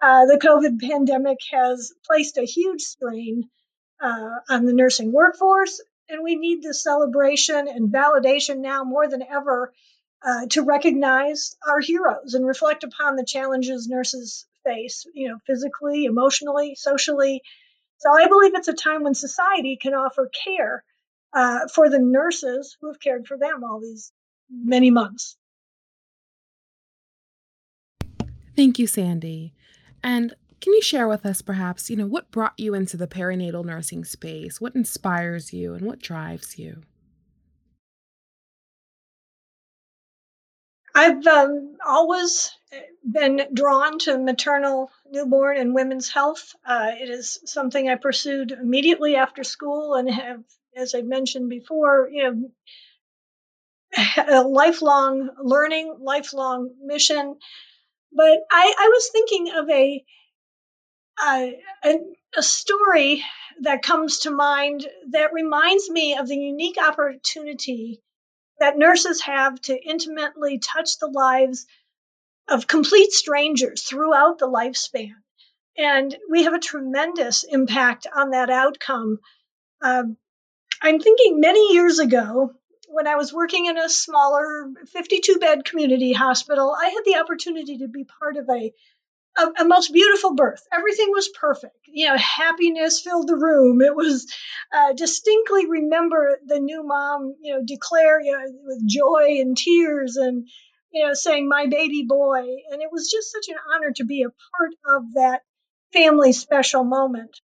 Uh, 0.00 0.26
the 0.26 0.38
COVID 0.38 0.80
pandemic 0.80 1.38
has 1.52 1.92
placed 2.04 2.36
a 2.36 2.44
huge 2.44 2.82
strain 2.82 3.48
uh, 4.02 4.30
on 4.48 4.66
the 4.66 4.72
nursing 4.72 5.12
workforce, 5.12 5.80
and 6.08 6.22
we 6.22 6.36
need 6.36 6.62
this 6.62 6.82
celebration 6.82 7.68
and 7.68 7.92
validation 7.92 8.58
now 8.58 8.84
more 8.84 9.08
than 9.08 9.22
ever 9.22 9.72
uh, 10.22 10.46
to 10.50 10.62
recognize 10.62 11.56
our 11.66 11.80
heroes 11.80 12.34
and 12.34 12.46
reflect 12.46 12.84
upon 12.84 13.16
the 13.16 13.24
challenges 13.24 13.88
nurses 13.88 14.46
face, 14.64 15.06
you 15.14 15.28
know, 15.28 15.38
physically, 15.46 16.06
emotionally, 16.06 16.74
socially, 16.74 17.42
so 18.04 18.12
I 18.12 18.28
believe 18.28 18.54
it's 18.54 18.68
a 18.68 18.74
time 18.74 19.02
when 19.02 19.14
society 19.14 19.78
can 19.80 19.94
offer 19.94 20.30
care 20.44 20.84
uh, 21.32 21.68
for 21.68 21.88
the 21.88 21.98
nurses 21.98 22.76
who 22.78 22.88
have 22.88 23.00
cared 23.00 23.26
for 23.26 23.38
them 23.38 23.64
all 23.64 23.80
these 23.80 24.12
many 24.50 24.90
months. 24.90 25.38
Thank 28.54 28.78
you, 28.78 28.86
Sandy. 28.86 29.54
And 30.02 30.34
can 30.60 30.74
you 30.74 30.82
share 30.82 31.08
with 31.08 31.24
us 31.24 31.40
perhaps, 31.40 31.88
you 31.88 31.96
know, 31.96 32.06
what 32.06 32.30
brought 32.30 32.52
you 32.58 32.74
into 32.74 32.98
the 32.98 33.06
perinatal 33.06 33.64
nursing 33.64 34.04
space? 34.04 34.60
What 34.60 34.74
inspires 34.74 35.54
you 35.54 35.72
and 35.72 35.86
what 35.86 35.98
drives 35.98 36.58
you? 36.58 36.82
I've 40.94 41.26
um, 41.26 41.76
always 41.84 42.52
been 43.04 43.48
drawn 43.52 43.98
to 44.00 44.18
maternal, 44.18 44.90
newborn, 45.10 45.58
and 45.58 45.74
women's 45.74 46.08
health. 46.08 46.54
Uh, 46.64 46.92
it 46.92 47.10
is 47.10 47.40
something 47.44 47.88
I 47.88 47.96
pursued 47.96 48.52
immediately 48.52 49.16
after 49.16 49.44
school 49.44 49.94
and 49.94 50.08
have, 50.10 50.42
as 50.76 50.94
I 50.94 51.02
mentioned 51.02 51.50
before, 51.50 52.08
you 52.10 52.22
know, 52.22 52.50
a 54.28 54.42
lifelong 54.42 55.30
learning, 55.42 55.96
lifelong 56.00 56.70
mission. 56.82 57.36
But 58.12 58.38
I, 58.50 58.74
I 58.78 58.88
was 58.92 59.08
thinking 59.10 59.50
of 59.56 59.68
a, 59.70 60.04
a, 61.22 61.98
a 62.36 62.42
story 62.42 63.24
that 63.62 63.82
comes 63.82 64.20
to 64.20 64.30
mind 64.30 64.86
that 65.10 65.32
reminds 65.32 65.90
me 65.90 66.16
of 66.16 66.28
the 66.28 66.36
unique 66.36 66.78
opportunity 66.78 68.00
that 68.60 68.78
nurses 68.78 69.20
have 69.22 69.60
to 69.62 69.76
intimately 69.76 70.58
touch 70.58 70.98
the 70.98 71.08
lives 71.08 71.66
of 72.48 72.66
complete 72.66 73.12
strangers 73.12 73.82
throughout 73.82 74.38
the 74.38 74.48
lifespan. 74.48 75.14
And 75.76 76.16
we 76.30 76.44
have 76.44 76.54
a 76.54 76.58
tremendous 76.58 77.44
impact 77.44 78.06
on 78.14 78.30
that 78.30 78.50
outcome. 78.50 79.18
Um, 79.82 80.16
I'm 80.80 81.00
thinking 81.00 81.40
many 81.40 81.72
years 81.72 81.98
ago, 81.98 82.52
when 82.88 83.08
I 83.08 83.16
was 83.16 83.32
working 83.32 83.66
in 83.66 83.76
a 83.76 83.88
smaller 83.88 84.70
52 84.92 85.38
bed 85.38 85.64
community 85.64 86.12
hospital, 86.12 86.76
I 86.78 86.86
had 86.86 87.02
the 87.04 87.18
opportunity 87.18 87.78
to 87.78 87.88
be 87.88 88.04
part 88.04 88.36
of 88.36 88.48
a 88.48 88.72
a, 89.36 89.62
a, 89.62 89.64
most 89.64 89.92
beautiful 89.92 90.34
birth. 90.34 90.62
Everything 90.72 91.10
was 91.10 91.28
perfect. 91.28 91.76
You 91.86 92.08
know, 92.08 92.16
happiness 92.16 93.00
filled 93.00 93.28
the 93.28 93.36
room. 93.36 93.82
It 93.82 93.94
was 93.94 94.32
uh, 94.72 94.92
distinctly 94.92 95.66
remember 95.68 96.38
the 96.46 96.60
new 96.60 96.84
mom, 96.84 97.34
you 97.42 97.54
know, 97.54 97.62
declare 97.64 98.20
you 98.20 98.32
know, 98.32 98.44
with 98.64 98.86
joy 98.86 99.40
and 99.40 99.56
tears 99.56 100.16
and, 100.16 100.48
you 100.92 101.06
know, 101.06 101.14
saying, 101.14 101.48
my 101.48 101.66
baby 101.66 102.04
boy. 102.08 102.40
And 102.70 102.82
it 102.82 102.90
was 102.92 103.10
just 103.10 103.32
such 103.32 103.48
an 103.48 103.56
honor 103.74 103.92
to 103.96 104.04
be 104.04 104.22
a 104.22 104.34
part 104.56 104.72
of 104.96 105.14
that 105.14 105.42
family 105.92 106.32
special 106.32 106.84
moment. 106.84 107.40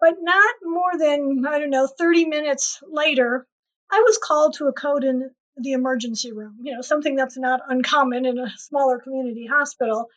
But 0.00 0.14
not 0.20 0.54
more 0.62 0.98
than, 0.98 1.44
I 1.48 1.58
don't 1.58 1.70
know, 1.70 1.86
30 1.86 2.26
minutes 2.26 2.80
later, 2.86 3.46
I 3.90 4.02
was 4.04 4.18
called 4.18 4.54
to 4.54 4.66
a 4.66 4.72
code 4.72 5.04
in 5.04 5.30
the 5.56 5.72
emergency 5.72 6.32
room, 6.32 6.58
you 6.62 6.74
know, 6.74 6.82
something 6.82 7.14
that's 7.14 7.38
not 7.38 7.60
uncommon 7.68 8.26
in 8.26 8.38
a 8.38 8.50
smaller 8.56 8.98
community 8.98 9.46
hospital 9.46 10.08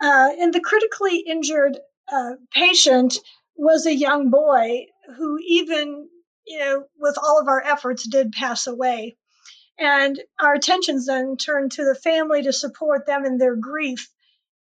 uh, 0.00 0.30
and 0.38 0.52
the 0.52 0.60
critically 0.60 1.18
injured 1.18 1.78
uh, 2.12 2.32
patient 2.52 3.18
was 3.56 3.86
a 3.86 3.94
young 3.94 4.30
boy 4.30 4.86
who, 5.16 5.38
even 5.46 6.08
you 6.46 6.58
know, 6.58 6.84
with 6.98 7.18
all 7.18 7.40
of 7.40 7.48
our 7.48 7.62
efforts, 7.62 8.06
did 8.08 8.32
pass 8.32 8.66
away. 8.66 9.16
And 9.78 10.18
our 10.40 10.54
attentions 10.54 11.06
then 11.06 11.36
turned 11.36 11.72
to 11.72 11.84
the 11.84 11.94
family 11.94 12.42
to 12.44 12.52
support 12.52 13.06
them 13.06 13.24
in 13.26 13.36
their 13.36 13.56
grief. 13.56 14.08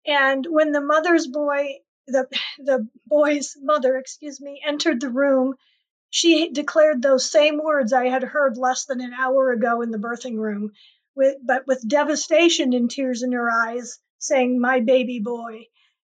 And 0.05 0.45
when 0.47 0.71
the 0.71 0.81
mother's 0.81 1.27
boy, 1.27 1.77
the 2.07 2.27
the 2.59 2.87
boy's 3.05 3.55
mother, 3.61 3.97
excuse 3.97 4.41
me, 4.41 4.61
entered 4.65 5.01
the 5.01 5.09
room, 5.09 5.55
she 6.09 6.49
declared 6.49 7.01
those 7.01 7.29
same 7.29 7.59
words 7.61 7.93
I 7.93 8.09
had 8.09 8.23
heard 8.23 8.57
less 8.57 8.85
than 8.85 9.01
an 9.01 9.13
hour 9.13 9.51
ago 9.51 9.81
in 9.81 9.91
the 9.91 9.97
birthing 9.97 10.37
room, 10.37 10.71
with, 11.15 11.37
but 11.45 11.67
with 11.67 11.87
devastation 11.87 12.73
and 12.73 12.89
tears 12.89 13.23
in 13.23 13.31
her 13.31 13.49
eyes, 13.49 13.99
saying, 14.19 14.59
My 14.59 14.79
baby 14.79 15.19
boy. 15.19 15.65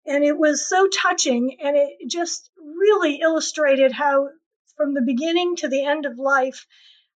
And 0.07 0.25
it 0.25 0.37
was 0.37 0.66
so 0.66 0.88
touching, 0.88 1.59
and 1.62 1.77
it 1.77 2.09
just 2.09 2.51
really 2.59 3.20
illustrated 3.20 3.92
how, 3.92 4.29
from 4.77 4.94
the 4.94 5.03
beginning 5.03 5.57
to 5.57 5.68
the 5.68 5.85
end 5.85 6.07
of 6.07 6.18
life, 6.18 6.66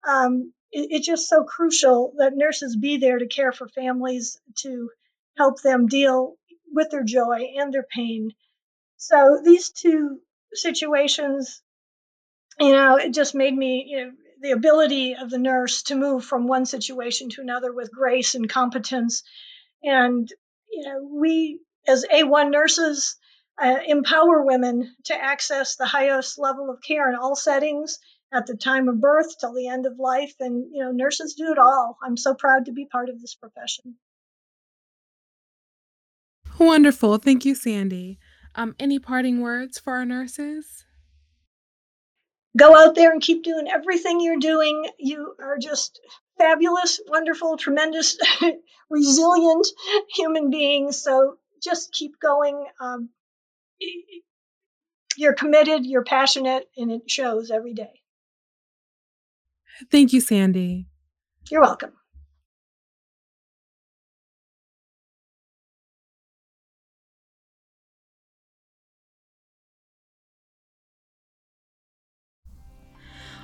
um, 0.06 0.52
it, 0.70 0.88
it's 0.90 1.06
just 1.06 1.28
so 1.28 1.44
crucial 1.44 2.14
that 2.18 2.36
nurses 2.36 2.76
be 2.76 2.98
there 2.98 3.18
to 3.18 3.26
care 3.26 3.52
for 3.52 3.68
families, 3.68 4.40
to 4.58 4.90
help 5.36 5.62
them 5.62 5.86
deal 5.86 6.36
with 6.72 6.90
their 6.90 7.04
joy 7.04 7.52
and 7.56 7.72
their 7.72 7.86
pain. 7.94 8.32
So 8.96 9.40
these 9.44 9.70
two 9.70 10.20
situations, 10.52 11.62
you 12.58 12.72
know, 12.72 12.96
it 12.96 13.14
just 13.14 13.34
made 13.34 13.56
me, 13.56 13.86
you 13.88 14.04
know, 14.04 14.12
the 14.40 14.50
ability 14.50 15.14
of 15.14 15.30
the 15.30 15.38
nurse 15.38 15.84
to 15.84 15.94
move 15.94 16.24
from 16.24 16.48
one 16.48 16.66
situation 16.66 17.30
to 17.30 17.40
another 17.40 17.72
with 17.72 17.92
grace 17.92 18.34
and 18.34 18.48
competence. 18.48 19.22
And, 19.84 20.28
you 20.72 20.84
know, 20.84 21.08
we 21.20 21.60
as 21.86 22.04
AWHONN 22.10 22.50
nurses 22.50 23.16
uh, 23.60 23.78
empower 23.86 24.42
women 24.44 24.94
to 25.04 25.14
access 25.14 25.76
the 25.76 25.86
highest 25.86 26.38
level 26.38 26.70
of 26.70 26.82
care 26.86 27.08
in 27.08 27.16
all 27.16 27.36
settings 27.36 27.98
at 28.32 28.46
the 28.46 28.56
time 28.56 28.88
of 28.88 29.00
birth 29.00 29.38
till 29.38 29.52
the 29.52 29.68
end 29.68 29.86
of 29.86 29.98
life. 29.98 30.34
And, 30.40 30.70
you 30.72 30.82
know, 30.82 30.90
nurses 30.90 31.34
do 31.34 31.52
it 31.52 31.58
all. 31.58 31.98
I'm 32.02 32.16
so 32.16 32.34
proud 32.34 32.66
to 32.66 32.72
be 32.72 32.86
part 32.86 33.08
of 33.08 33.20
this 33.20 33.34
profession. 33.34 33.96
Wonderful. 36.58 37.18
Thank 37.18 37.44
you, 37.44 37.54
Sandy. 37.54 38.18
Um, 38.54 38.74
any 38.78 38.98
parting 38.98 39.40
words 39.40 39.78
for 39.78 39.94
our 39.94 40.04
nurses? 40.04 40.84
Go 42.56 42.76
out 42.76 42.94
there 42.94 43.10
and 43.10 43.22
keep 43.22 43.44
doing 43.44 43.66
everything 43.68 44.20
you're 44.20 44.38
doing. 44.38 44.86
You 44.98 45.34
are 45.40 45.58
just 45.58 46.00
fabulous, 46.42 47.00
wonderful, 47.06 47.56
tremendous, 47.56 48.18
resilient 48.90 49.66
human 50.14 50.50
beings. 50.50 51.02
So 51.02 51.36
just 51.62 51.92
keep 51.92 52.18
going. 52.20 52.64
Um, 52.80 53.10
you're 55.16 55.34
committed, 55.34 55.86
you're 55.86 56.04
passionate, 56.04 56.68
and 56.76 56.90
it 56.90 57.10
shows 57.10 57.50
every 57.50 57.74
day. 57.74 58.00
Thank 59.90 60.12
you, 60.12 60.20
Sandy. 60.20 60.86
You're 61.50 61.60
welcome. 61.60 61.92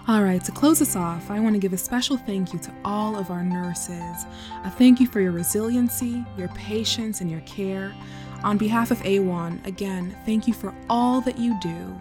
All 0.08 0.22
right, 0.22 0.42
to 0.44 0.52
close 0.52 0.80
us 0.80 0.96
off, 0.96 1.30
I 1.30 1.38
want 1.38 1.54
to 1.54 1.58
give 1.58 1.74
a 1.74 1.76
special 1.76 2.16
thank 2.16 2.54
you 2.54 2.58
to 2.60 2.72
all 2.82 3.14
of 3.14 3.30
our 3.30 3.44
nurses. 3.44 4.24
A 4.64 4.70
thank 4.70 5.00
you 5.00 5.06
for 5.06 5.20
your 5.20 5.32
resiliency, 5.32 6.24
your 6.38 6.48
patience, 6.48 7.20
and 7.20 7.30
your 7.30 7.42
care. 7.42 7.94
On 8.42 8.56
behalf 8.56 8.90
of 8.90 9.02
AWHONN, 9.02 9.66
again, 9.66 10.16
thank 10.24 10.48
you 10.48 10.54
for 10.54 10.74
all 10.88 11.20
that 11.20 11.36
you 11.36 11.60
do. 11.60 11.94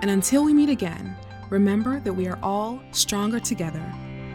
And 0.00 0.12
until 0.12 0.44
we 0.44 0.54
meet 0.54 0.68
again, 0.68 1.16
remember 1.48 1.98
that 1.98 2.12
we 2.12 2.28
are 2.28 2.38
all 2.40 2.80
stronger 2.92 3.40
together. 3.40 3.82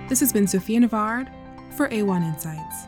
This 0.09 0.19
has 0.19 0.33
been 0.33 0.45
Sophia 0.45 0.81
Navard 0.81 1.29
for 1.71 1.87
AWHONN 1.87 2.23
Insights. 2.33 2.87